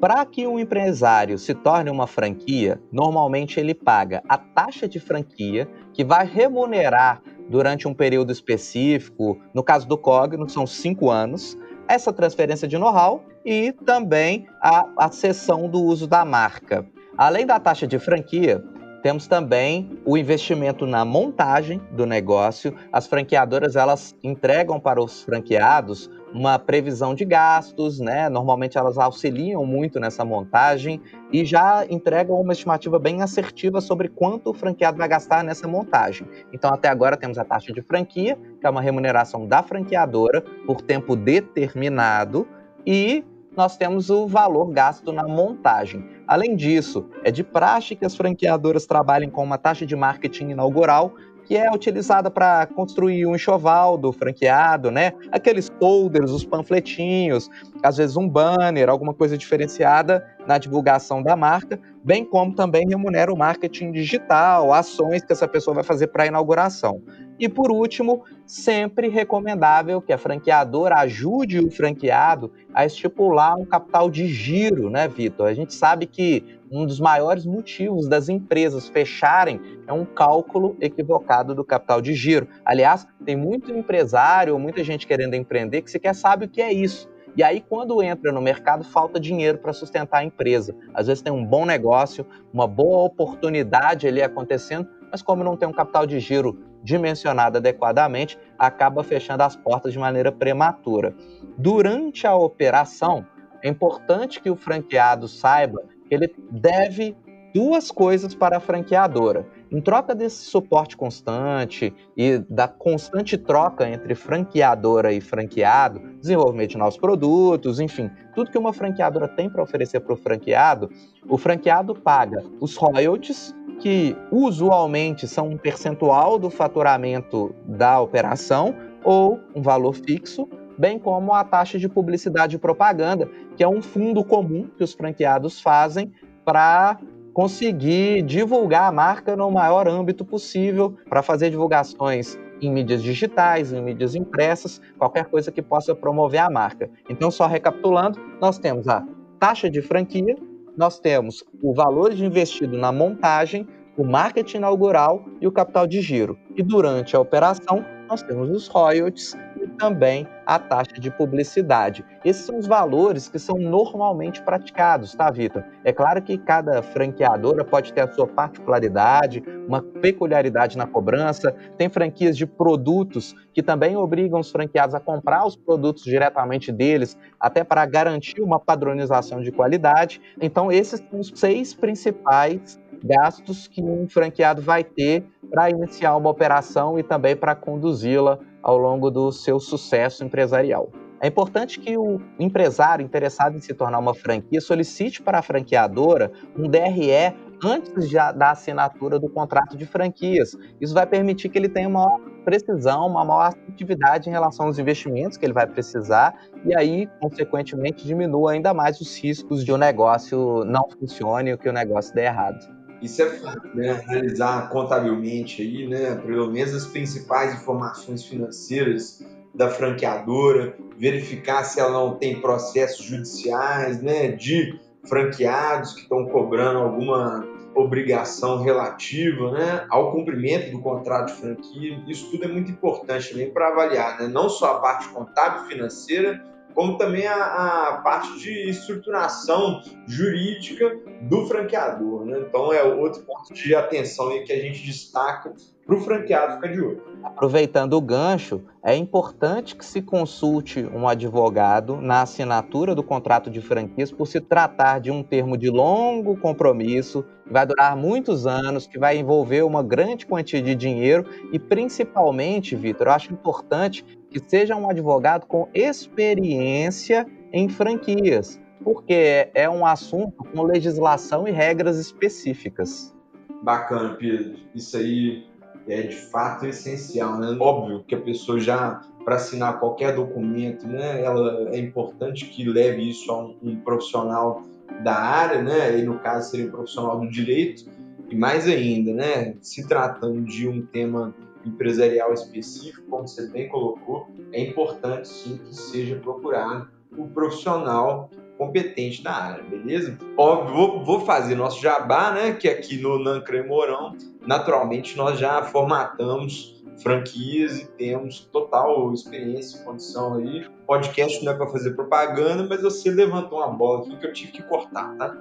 para 0.00 0.24
que 0.26 0.46
um 0.46 0.58
empresário 0.58 1.38
se 1.38 1.54
torne 1.54 1.88
uma 1.88 2.06
franquia, 2.06 2.80
normalmente 2.90 3.60
ele 3.60 3.74
paga 3.74 4.22
a 4.28 4.36
taxa 4.36 4.88
de 4.88 4.98
franquia, 4.98 5.68
que 5.92 6.04
vai 6.04 6.26
remunerar 6.26 7.22
durante 7.48 7.86
um 7.86 7.94
período 7.94 8.32
específico, 8.32 9.38
no 9.54 9.62
caso 9.62 9.86
do 9.86 9.96
Cogno, 9.96 10.48
são 10.48 10.66
cinco 10.66 11.10
anos, 11.10 11.56
essa 11.88 12.12
transferência 12.12 12.66
de 12.66 12.78
know-how 12.78 13.24
e 13.44 13.72
também 13.72 14.46
a, 14.60 14.86
a 14.96 15.10
cessão 15.10 15.68
do 15.68 15.82
uso 15.82 16.06
da 16.06 16.24
marca. 16.24 16.86
Além 17.16 17.46
da 17.46 17.60
taxa 17.60 17.86
de 17.86 17.98
franquia, 17.98 18.62
temos 19.02 19.26
também 19.26 19.98
o 20.04 20.16
investimento 20.16 20.86
na 20.86 21.04
montagem 21.04 21.78
do 21.90 22.06
negócio. 22.06 22.74
As 22.90 23.06
franqueadoras 23.06 23.76
elas 23.76 24.16
entregam 24.22 24.80
para 24.80 25.02
os 25.02 25.22
franqueados 25.22 26.10
uma 26.34 26.58
previsão 26.58 27.14
de 27.14 27.24
gastos, 27.24 28.00
né? 28.00 28.28
Normalmente 28.28 28.76
elas 28.76 28.98
auxiliam 28.98 29.64
muito 29.64 30.00
nessa 30.00 30.24
montagem 30.24 31.00
e 31.32 31.44
já 31.44 31.86
entregam 31.88 32.40
uma 32.40 32.52
estimativa 32.52 32.98
bem 32.98 33.22
assertiva 33.22 33.80
sobre 33.80 34.08
quanto 34.08 34.50
o 34.50 34.54
franqueado 34.54 34.98
vai 34.98 35.06
gastar 35.06 35.44
nessa 35.44 35.68
montagem. 35.68 36.26
Então, 36.52 36.74
até 36.74 36.88
agora 36.88 37.16
temos 37.16 37.38
a 37.38 37.44
taxa 37.44 37.72
de 37.72 37.80
franquia, 37.80 38.36
que 38.60 38.66
é 38.66 38.70
uma 38.70 38.80
remuneração 38.80 39.46
da 39.46 39.62
franqueadora 39.62 40.40
por 40.66 40.80
tempo 40.82 41.14
determinado, 41.14 42.48
e 42.84 43.24
nós 43.56 43.76
temos 43.76 44.10
o 44.10 44.26
valor 44.26 44.72
gasto 44.72 45.12
na 45.12 45.28
montagem. 45.28 46.04
Além 46.26 46.56
disso, 46.56 47.06
é 47.22 47.30
de 47.30 47.44
praxe 47.44 47.94
que 47.94 48.04
as 48.04 48.16
franqueadoras 48.16 48.86
trabalhem 48.86 49.30
com 49.30 49.44
uma 49.44 49.56
taxa 49.56 49.86
de 49.86 49.94
marketing 49.94 50.50
inaugural 50.50 51.14
que 51.44 51.56
é 51.56 51.70
utilizada 51.70 52.30
para 52.30 52.66
construir 52.66 53.26
um 53.26 53.34
enxoval 53.34 53.96
do 53.96 54.12
franqueado, 54.12 54.90
né? 54.90 55.12
Aqueles 55.30 55.70
folders, 55.78 56.30
os 56.30 56.44
panfletinhos, 56.44 57.48
às 57.82 57.96
vezes 57.96 58.16
um 58.16 58.28
banner, 58.28 58.88
alguma 58.88 59.12
coisa 59.12 59.36
diferenciada 59.36 60.26
na 60.46 60.58
divulgação 60.58 61.22
da 61.22 61.36
marca, 61.36 61.78
bem 62.02 62.24
como 62.24 62.54
também 62.54 62.86
remunera 62.88 63.32
o 63.32 63.36
marketing 63.36 63.92
digital, 63.92 64.72
ações 64.72 65.24
que 65.24 65.32
essa 65.32 65.48
pessoa 65.48 65.74
vai 65.74 65.84
fazer 65.84 66.08
para 66.08 66.24
a 66.24 66.26
inauguração. 66.26 67.02
E 67.38 67.48
por 67.48 67.72
último, 67.72 68.22
sempre 68.46 69.08
recomendável 69.08 70.00
que 70.00 70.12
a 70.12 70.18
franqueadora 70.18 70.96
ajude 70.96 71.58
o 71.58 71.70
franqueado 71.70 72.52
a 72.72 72.86
estipular 72.86 73.56
um 73.56 73.64
capital 73.64 74.08
de 74.08 74.26
giro, 74.28 74.88
né, 74.88 75.08
Vitor? 75.08 75.48
A 75.48 75.54
gente 75.54 75.74
sabe 75.74 76.06
que 76.06 76.58
um 76.70 76.86
dos 76.86 77.00
maiores 77.00 77.44
motivos 77.44 78.08
das 78.08 78.28
empresas 78.28 78.88
fecharem 78.88 79.60
é 79.86 79.92
um 79.92 80.04
cálculo 80.04 80.76
equivocado 80.80 81.54
do 81.54 81.64
capital 81.64 82.00
de 82.00 82.14
giro. 82.14 82.48
Aliás, 82.64 83.06
tem 83.24 83.36
muito 83.36 83.72
empresário, 83.72 84.58
muita 84.58 84.84
gente 84.84 85.06
querendo 85.06 85.34
empreender 85.34 85.82
que 85.82 85.90
sequer 85.90 86.14
sabe 86.14 86.46
o 86.46 86.48
que 86.48 86.60
é 86.60 86.72
isso. 86.72 87.08
E 87.36 87.42
aí, 87.42 87.60
quando 87.60 88.00
entra 88.00 88.30
no 88.30 88.40
mercado, 88.40 88.84
falta 88.84 89.18
dinheiro 89.18 89.58
para 89.58 89.72
sustentar 89.72 90.18
a 90.18 90.24
empresa. 90.24 90.74
Às 90.92 91.08
vezes 91.08 91.20
tem 91.20 91.32
um 91.32 91.44
bom 91.44 91.66
negócio, 91.66 92.24
uma 92.52 92.68
boa 92.68 93.02
oportunidade 93.02 94.06
ali 94.06 94.22
acontecendo, 94.22 94.88
mas 95.10 95.20
como 95.20 95.42
não 95.42 95.56
tem 95.56 95.68
um 95.68 95.72
capital 95.72 96.06
de 96.06 96.20
giro 96.20 96.73
dimensionado 96.84 97.56
adequadamente, 97.56 98.38
acaba 98.58 99.02
fechando 99.02 99.42
as 99.42 99.56
portas 99.56 99.92
de 99.92 99.98
maneira 99.98 100.30
prematura. 100.30 101.16
Durante 101.56 102.26
a 102.26 102.36
operação, 102.36 103.26
é 103.62 103.68
importante 103.68 104.40
que 104.40 104.50
o 104.50 104.56
franqueado 104.56 105.26
saiba 105.26 105.82
que 106.06 106.14
ele 106.14 106.32
deve 106.50 107.16
duas 107.54 107.90
coisas 107.90 108.34
para 108.34 108.58
a 108.58 108.60
franqueadora. 108.60 109.46
Em 109.74 109.80
troca 109.80 110.14
desse 110.14 110.44
suporte 110.44 110.96
constante 110.96 111.92
e 112.16 112.38
da 112.48 112.68
constante 112.68 113.36
troca 113.36 113.88
entre 113.88 114.14
franqueadora 114.14 115.12
e 115.12 115.20
franqueado, 115.20 116.00
desenvolvimento 116.20 116.70
de 116.70 116.78
novos 116.78 116.96
produtos, 116.96 117.80
enfim, 117.80 118.08
tudo 118.36 118.52
que 118.52 118.56
uma 118.56 118.72
franqueadora 118.72 119.26
tem 119.26 119.50
para 119.50 119.64
oferecer 119.64 119.98
para 119.98 120.12
o 120.12 120.16
franqueado, 120.16 120.88
o 121.28 121.36
franqueado 121.36 121.92
paga 121.92 122.44
os 122.60 122.76
royalties, 122.76 123.52
que 123.80 124.16
usualmente 124.30 125.26
são 125.26 125.48
um 125.48 125.56
percentual 125.56 126.38
do 126.38 126.50
faturamento 126.50 127.52
da 127.66 128.00
operação 128.00 128.76
ou 129.02 129.40
um 129.56 129.60
valor 129.60 129.96
fixo, 129.96 130.48
bem 130.78 131.00
como 131.00 131.34
a 131.34 131.42
taxa 131.42 131.80
de 131.80 131.88
publicidade 131.88 132.54
e 132.54 132.60
propaganda, 132.60 133.28
que 133.56 133.64
é 133.64 133.68
um 133.68 133.82
fundo 133.82 134.24
comum 134.24 134.68
que 134.78 134.84
os 134.84 134.92
franqueados 134.92 135.60
fazem 135.60 136.12
para 136.44 136.96
conseguir 137.34 138.22
divulgar 138.22 138.84
a 138.84 138.92
marca 138.92 139.36
no 139.36 139.50
maior 139.50 139.88
âmbito 139.88 140.24
possível 140.24 140.96
para 141.08 141.20
fazer 141.20 141.50
divulgações 141.50 142.38
em 142.62 142.72
mídias 142.72 143.02
digitais, 143.02 143.72
em 143.72 143.82
mídias 143.82 144.14
impressas, 144.14 144.80
qualquer 144.96 145.26
coisa 145.26 145.50
que 145.50 145.60
possa 145.60 145.94
promover 145.94 146.40
a 146.40 146.48
marca. 146.48 146.88
Então, 147.10 147.30
só 147.30 147.46
recapitulando, 147.46 148.18
nós 148.40 148.56
temos 148.56 148.86
a 148.86 149.04
taxa 149.40 149.68
de 149.68 149.82
franquia, 149.82 150.36
nós 150.76 151.00
temos 151.00 151.44
o 151.60 151.74
valor 151.74 152.12
investido 152.12 152.78
na 152.78 152.92
montagem, 152.92 153.66
o 153.96 154.04
marketing 154.04 154.58
inaugural 154.58 155.24
e 155.40 155.46
o 155.46 155.52
capital 155.52 155.86
de 155.86 156.00
giro. 156.00 156.38
E 156.56 156.62
durante 156.62 157.16
a 157.16 157.20
operação, 157.20 157.84
nós 158.14 158.22
temos 158.22 158.48
os 158.48 158.68
royalties 158.68 159.36
e 159.60 159.66
também 159.66 160.24
a 160.46 160.56
taxa 160.56 161.00
de 161.00 161.10
publicidade. 161.10 162.04
Esses 162.24 162.44
são 162.44 162.58
os 162.58 162.66
valores 162.66 163.28
que 163.28 163.40
são 163.40 163.58
normalmente 163.58 164.40
praticados, 164.40 165.16
tá, 165.16 165.28
Vitor? 165.32 165.64
É 165.82 165.92
claro 165.92 166.22
que 166.22 166.38
cada 166.38 166.80
franqueadora 166.80 167.64
pode 167.64 167.92
ter 167.92 168.02
a 168.02 168.12
sua 168.12 168.28
particularidade, 168.28 169.42
uma 169.66 169.82
peculiaridade 169.82 170.78
na 170.78 170.86
cobrança. 170.86 171.50
Tem 171.76 171.88
franquias 171.88 172.36
de 172.36 172.46
produtos 172.46 173.34
que 173.52 173.64
também 173.64 173.96
obrigam 173.96 174.38
os 174.38 174.52
franqueados 174.52 174.94
a 174.94 175.00
comprar 175.00 175.44
os 175.44 175.56
produtos 175.56 176.04
diretamente 176.04 176.70
deles, 176.70 177.18
até 177.40 177.64
para 177.64 177.84
garantir 177.84 178.40
uma 178.40 178.60
padronização 178.60 179.40
de 179.40 179.50
qualidade. 179.50 180.20
Então, 180.40 180.70
esses 180.70 181.00
são 181.10 181.18
os 181.18 181.32
seis 181.34 181.74
principais 181.74 182.78
gastos 183.04 183.68
que 183.68 183.82
um 183.82 184.08
franqueado 184.08 184.62
vai 184.62 184.82
ter 184.82 185.24
para 185.50 185.68
iniciar 185.68 186.16
uma 186.16 186.30
operação 186.30 186.98
e 186.98 187.02
também 187.02 187.36
para 187.36 187.54
conduzi-la 187.54 188.38
ao 188.62 188.78
longo 188.78 189.10
do 189.10 189.30
seu 189.30 189.60
sucesso 189.60 190.24
empresarial. 190.24 190.90
É 191.20 191.28
importante 191.28 191.80
que 191.80 191.96
o 191.96 192.20
empresário 192.38 193.04
interessado 193.04 193.56
em 193.56 193.60
se 193.60 193.72
tornar 193.72 193.98
uma 193.98 194.14
franquia 194.14 194.60
solicite 194.60 195.22
para 195.22 195.38
a 195.38 195.42
franqueadora 195.42 196.32
um 196.56 196.68
DRE 196.68 197.34
antes 197.64 198.10
da 198.10 198.50
assinatura 198.50 199.18
do 199.18 199.28
contrato 199.28 199.76
de 199.76 199.86
franquias. 199.86 200.56
Isso 200.80 200.92
vai 200.92 201.06
permitir 201.06 201.48
que 201.48 201.56
ele 201.56 201.68
tenha 201.68 201.88
uma 201.88 202.06
maior 202.06 202.20
precisão, 202.44 203.06
uma 203.06 203.24
maior 203.24 203.46
assertividade 203.46 204.28
em 204.28 204.32
relação 204.32 204.66
aos 204.66 204.78
investimentos 204.78 205.38
que 205.38 205.46
ele 205.46 205.54
vai 205.54 205.66
precisar 205.66 206.34
e 206.64 206.76
aí, 206.76 207.08
consequentemente, 207.20 208.06
diminua 208.06 208.52
ainda 208.52 208.74
mais 208.74 209.00
os 209.00 209.16
riscos 209.18 209.64
de 209.64 209.72
o 209.72 209.76
um 209.76 209.78
negócio 209.78 210.62
não 210.64 210.86
funcione 210.90 211.52
ou 211.52 211.58
que 211.58 211.68
o 211.68 211.72
negócio 211.72 212.14
dê 212.14 212.24
errado. 212.24 212.73
Isso 213.04 213.22
é 213.22 213.30
fato, 213.30 213.68
né? 213.74 214.02
Analisar 214.08 214.70
contabilmente 214.70 215.60
aí, 215.60 215.86
né? 215.86 216.14
Pelo 216.16 216.50
menos 216.50 216.74
as 216.74 216.86
principais 216.86 217.54
informações 217.54 218.24
financeiras 218.24 219.22
da 219.54 219.68
franqueadora, 219.68 220.74
verificar 220.96 221.64
se 221.64 221.78
ela 221.78 221.92
não 221.92 222.16
tem 222.16 222.40
processos 222.40 223.04
judiciais, 223.04 224.02
né? 224.02 224.28
De 224.28 224.80
franqueados 225.06 225.92
que 225.92 226.00
estão 226.00 226.24
cobrando 226.26 226.78
alguma 226.78 227.46
obrigação 227.74 228.62
relativa 228.62 229.50
né, 229.50 229.84
ao 229.90 230.12
cumprimento 230.12 230.70
do 230.70 230.80
contrato 230.80 231.34
de 231.34 231.40
franquia. 231.40 232.02
Isso 232.06 232.30
tudo 232.30 232.44
é 232.44 232.48
muito 232.48 232.70
importante 232.70 233.30
também 233.30 233.50
para 233.50 233.68
avaliar, 233.68 234.20
né? 234.20 234.28
não 234.28 234.48
só 234.48 234.76
a 234.76 234.80
parte 234.80 235.08
contábil 235.08 235.64
financeira, 235.64 236.42
como 236.74 236.98
também 236.98 237.26
a, 237.26 237.36
a, 237.36 237.96
parte 238.02 238.38
de 238.38 238.68
estruturação 238.68 239.80
jurídica 240.06 240.98
do 241.22 241.46
franqueador. 241.46 242.24
Né? 242.24 242.44
Então, 242.46 242.72
é 242.72 242.82
outro 242.82 243.22
ponto 243.22 243.54
de 243.54 243.74
atenção 243.74 244.30
que 244.44 244.52
a 244.52 244.60
gente 244.60 244.84
destaca 244.84 245.54
para 245.86 245.94
o 245.94 246.00
franqueado 246.00 246.54
ficar 246.56 246.68
de 246.68 246.80
olho. 246.80 247.13
Aproveitando 247.24 247.94
o 247.94 248.02
gancho, 248.02 248.60
é 248.82 248.94
importante 248.94 249.74
que 249.74 249.84
se 249.84 250.02
consulte 250.02 250.84
um 250.84 251.08
advogado 251.08 251.96
na 251.96 252.20
assinatura 252.20 252.94
do 252.94 253.02
contrato 253.02 253.50
de 253.50 253.62
franquias 253.62 254.12
por 254.12 254.26
se 254.26 254.42
tratar 254.42 255.00
de 255.00 255.10
um 255.10 255.22
termo 255.22 255.56
de 255.56 255.70
longo 255.70 256.36
compromisso, 256.36 257.24
que 257.46 257.52
vai 257.52 257.64
durar 257.64 257.96
muitos 257.96 258.46
anos, 258.46 258.86
que 258.86 258.98
vai 258.98 259.16
envolver 259.16 259.62
uma 259.62 259.82
grande 259.82 260.26
quantia 260.26 260.60
de 260.60 260.74
dinheiro 260.74 261.24
e, 261.50 261.58
principalmente, 261.58 262.76
Vitor, 262.76 263.06
eu 263.06 263.12
acho 263.14 263.32
importante 263.32 264.04
que 264.30 264.38
seja 264.38 264.76
um 264.76 264.90
advogado 264.90 265.46
com 265.46 265.66
experiência 265.72 267.26
em 267.50 267.70
franquias, 267.70 268.60
porque 268.82 269.48
é 269.54 269.68
um 269.68 269.86
assunto 269.86 270.44
com 270.44 270.62
legislação 270.62 271.48
e 271.48 271.50
regras 271.50 271.98
específicas. 271.98 273.14
Bacana, 273.62 274.14
Pedro. 274.14 274.58
Isso 274.74 274.94
aí 274.98 275.46
é 275.86 276.02
de 276.02 276.16
fato 276.16 276.66
essencial, 276.66 277.38
né? 277.38 277.56
Óbvio 277.58 278.04
que 278.04 278.14
a 278.14 278.20
pessoa 278.20 278.58
já 278.58 279.02
para 279.24 279.36
assinar 279.36 279.80
qualquer 279.80 280.14
documento, 280.14 280.86
né, 280.86 281.22
ela 281.22 281.70
é 281.74 281.78
importante 281.78 282.44
que 282.46 282.68
leve 282.68 283.08
isso 283.08 283.30
a 283.32 283.42
um, 283.42 283.56
um, 283.62 283.76
profissional 283.76 284.62
da 285.02 285.14
área, 285.14 285.62
né? 285.62 285.98
E 285.98 286.02
no 286.02 286.18
caso 286.18 286.50
seria 286.50 286.66
um 286.66 286.70
profissional 286.70 287.18
do 287.18 287.30
direito 287.30 287.86
e 288.30 288.36
mais 288.36 288.66
ainda, 288.66 289.12
né, 289.12 289.54
se 289.60 289.86
tratando 289.86 290.42
de 290.42 290.68
um 290.68 290.84
tema 290.84 291.34
empresarial 291.64 292.32
específico, 292.34 293.06
como 293.08 293.26
você 293.26 293.46
bem 293.48 293.68
colocou, 293.68 294.28
é 294.52 294.60
importante 294.60 295.28
sim 295.28 295.58
que 295.58 295.74
seja 295.74 296.16
procurado 296.16 296.88
o 297.16 297.26
profissional 297.28 298.28
competente 298.56 299.22
na 299.22 299.32
área, 299.32 299.64
beleza? 299.64 300.18
Óbvio, 300.36 300.74
vou, 300.74 301.04
vou 301.04 301.20
fazer 301.20 301.54
nosso 301.54 301.80
jabá, 301.80 302.30
né? 302.30 302.52
Que 302.52 302.68
aqui 302.68 302.96
no 302.96 303.18
Nancre 303.18 303.62
Mourão, 303.62 304.16
naturalmente, 304.46 305.16
nós 305.16 305.38
já 305.38 305.62
formatamos 305.62 306.74
franquias 306.98 307.80
e 307.80 307.86
temos 307.86 308.48
total 308.52 309.12
experiência 309.12 309.80
e 309.80 309.84
condição 309.84 310.34
aí. 310.34 310.64
Podcast 310.86 311.44
não 311.44 311.52
é 311.52 311.56
para 311.56 311.66
fazer 311.66 311.92
propaganda, 311.92 312.64
mas 312.68 312.82
você 312.82 313.10
levantou 313.10 313.58
uma 313.58 313.68
bola 313.68 314.00
aqui 314.00 314.16
que 314.16 314.26
eu 314.26 314.32
tive 314.32 314.52
que 314.52 314.62
cortar, 314.62 315.16
tá? 315.16 315.36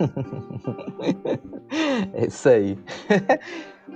é 2.12 2.26
isso 2.26 2.48
aí. 2.48 2.78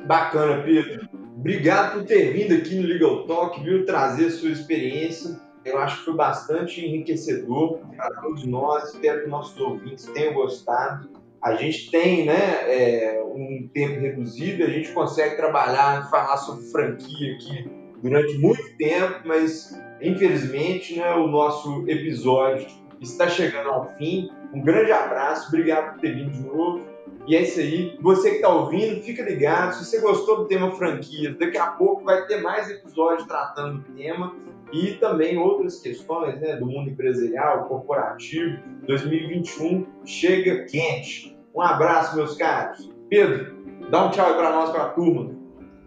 Bacana, 0.07 0.63
Pedro. 0.63 1.09
Obrigado 1.37 1.95
por 1.95 2.05
ter 2.05 2.33
vindo 2.33 2.55
aqui 2.55 2.77
no 2.77 2.87
Legal 2.87 3.27
Talk, 3.27 3.61
viu? 3.63 3.85
Trazer 3.85 4.31
sua 4.31 4.51
experiência. 4.51 5.41
Eu 5.65 5.79
acho 5.79 5.99
que 5.99 6.05
foi 6.07 6.15
bastante 6.15 6.85
enriquecedor 6.85 7.81
para 7.97 8.11
todos 8.21 8.45
nós. 8.47 8.95
Espero 8.95 9.23
que 9.23 9.29
nossos 9.29 9.61
ouvintes 9.61 10.07
tenham 10.07 10.35
gostado. 10.35 11.11
A 11.43 11.55
gente 11.55 11.91
tem 11.91 12.27
né, 12.27 12.35
é, 12.67 13.23
um 13.25 13.69
tempo 13.73 14.01
reduzido, 14.01 14.65
a 14.65 14.69
gente 14.69 14.93
consegue 14.93 15.37
trabalhar, 15.37 16.11
falar 16.11 16.37
sobre 16.37 16.67
franquia 16.67 17.35
aqui 17.35 17.71
durante 18.03 18.37
muito 18.39 18.77
tempo, 18.77 19.21
mas 19.25 19.79
infelizmente 20.03 20.99
né, 20.99 21.15
o 21.15 21.27
nosso 21.27 21.85
episódio 21.89 22.67
está 23.01 23.29
chegando 23.29 23.71
ao 23.71 23.97
fim. 23.97 24.31
Um 24.53 24.63
grande 24.63 24.93
abraço, 24.93 25.49
obrigado 25.49 25.95
por 25.95 26.01
ter 26.01 26.15
vindo 26.15 26.31
de 26.31 26.43
novo. 26.43 26.90
E 27.27 27.37
é 27.37 27.43
isso 27.43 27.61
aí. 27.61 27.99
Você 28.01 28.31
que 28.31 28.37
está 28.37 28.49
ouvindo, 28.49 29.03
fica 29.03 29.23
ligado. 29.23 29.75
Se 29.75 29.85
você 29.85 30.01
gostou 30.01 30.39
do 30.39 30.45
tema 30.47 30.73
franquias, 30.73 31.37
daqui 31.39 31.59
a 31.59 31.69
pouco 31.69 32.05
vai 32.05 32.27
ter 32.27 32.41
mais 32.41 32.71
episódios 32.71 33.27
tratando 33.27 33.79
do 33.79 33.93
tema 33.93 34.35
e 34.73 34.95
também 34.95 35.39
outras 35.39 35.81
questões 35.81 36.41
né, 36.41 36.57
do 36.57 36.67
mundo 36.67 36.91
empresarial, 36.91 37.67
corporativo. 37.67 38.59
2021 38.87 39.87
chega 40.05 40.65
quente. 40.65 41.37
Um 41.55 41.61
abraço, 41.61 42.17
meus 42.17 42.37
caros. 42.37 42.91
Pedro, 43.09 43.57
dá 43.91 44.07
um 44.07 44.11
tchau 44.11 44.27
aí 44.27 44.35
para 44.35 44.51
nós, 44.53 44.71
para 44.71 44.85
a 44.85 44.89
turma. 44.91 45.40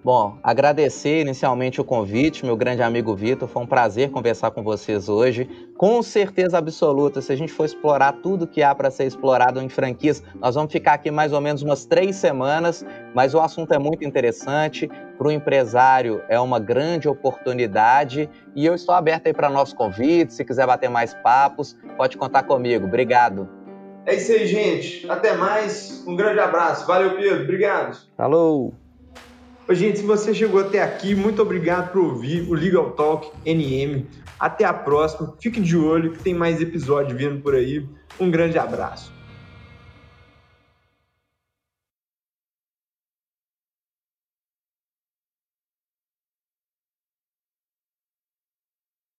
Bom, 0.04 0.38
agradecer 0.44 1.22
inicialmente 1.22 1.80
o 1.80 1.84
convite, 1.84 2.46
meu 2.46 2.58
grande 2.58 2.82
amigo 2.82 3.16
Vitor. 3.16 3.48
Foi 3.48 3.64
um 3.64 3.66
prazer 3.66 4.12
conversar 4.12 4.52
com 4.52 4.62
vocês 4.62 5.08
hoje. 5.08 5.50
Com 5.78 6.04
certeza 6.04 6.58
absoluta, 6.58 7.22
se 7.22 7.32
a 7.32 7.36
gente 7.38 7.54
for 7.54 7.64
explorar 7.64 8.12
tudo 8.22 8.46
que 8.46 8.62
há 8.62 8.76
para 8.76 8.92
ser 8.92 9.06
explorado 9.06 9.62
em 9.62 9.70
franquias, 9.70 10.22
nós 10.36 10.56
vamos 10.56 10.74
ficar 10.74 10.96
aqui 10.96 11.10
mais 11.10 11.32
ou 11.32 11.40
menos 11.40 11.62
umas 11.62 11.86
três 11.86 12.18
semanas, 12.18 12.86
mas 13.16 13.34
o 13.34 13.40
assunto 13.40 13.74
é 13.74 13.80
muito 13.80 14.04
interessante. 14.04 14.90
Para 15.18 15.28
o 15.28 15.32
empresário 15.32 16.22
é 16.28 16.38
uma 16.38 16.60
grande 16.60 17.08
oportunidade 17.08 18.30
e 18.54 18.66
eu 18.66 18.76
estou 18.76 18.94
aberto 18.94 19.28
aí 19.28 19.34
para 19.34 19.50
nossos 19.50 19.74
convites. 19.74 20.36
Se 20.36 20.44
quiser 20.44 20.68
bater 20.68 20.90
mais 20.90 21.14
papos, 21.14 21.78
pode 21.96 22.18
contar 22.18 22.44
comigo. 22.44 22.88
Obrigado. 22.88 23.48
É 24.06 24.16
isso 24.16 24.34
aí, 24.34 24.46
gente. 24.48 25.10
Até 25.10 25.34
mais. 25.34 26.04
Um 26.06 26.14
grande 26.14 26.42
abraço. 26.42 26.86
Valeu, 26.86 27.16
Pedro. 27.16 27.44
Obrigado. 27.44 27.98
Falou. 28.18 28.74
Gente, 29.70 30.00
se 30.00 30.04
você 30.06 30.34
chegou 30.34 30.60
até 30.60 30.82
aqui, 30.84 31.16
muito 31.16 31.42
obrigado 31.42 31.92
por 31.92 32.02
ouvir 32.02 32.42
o 32.50 32.54
Legal 32.54 32.92
Talk 32.92 33.32
NM. 33.46 34.06
Até 34.40 34.66
a 34.66 34.74
próxima. 34.74 35.34
Fique 35.40 35.62
de 35.62 35.78
olho 35.78 36.12
que 36.12 36.20
tem 36.20 36.34
mais 36.34 36.62
episódio 36.62 37.16
vindo 37.16 37.42
por 37.42 37.56
aí. 37.56 37.88
Um 38.20 38.30
grande 38.30 38.58
abraço. 38.58 39.13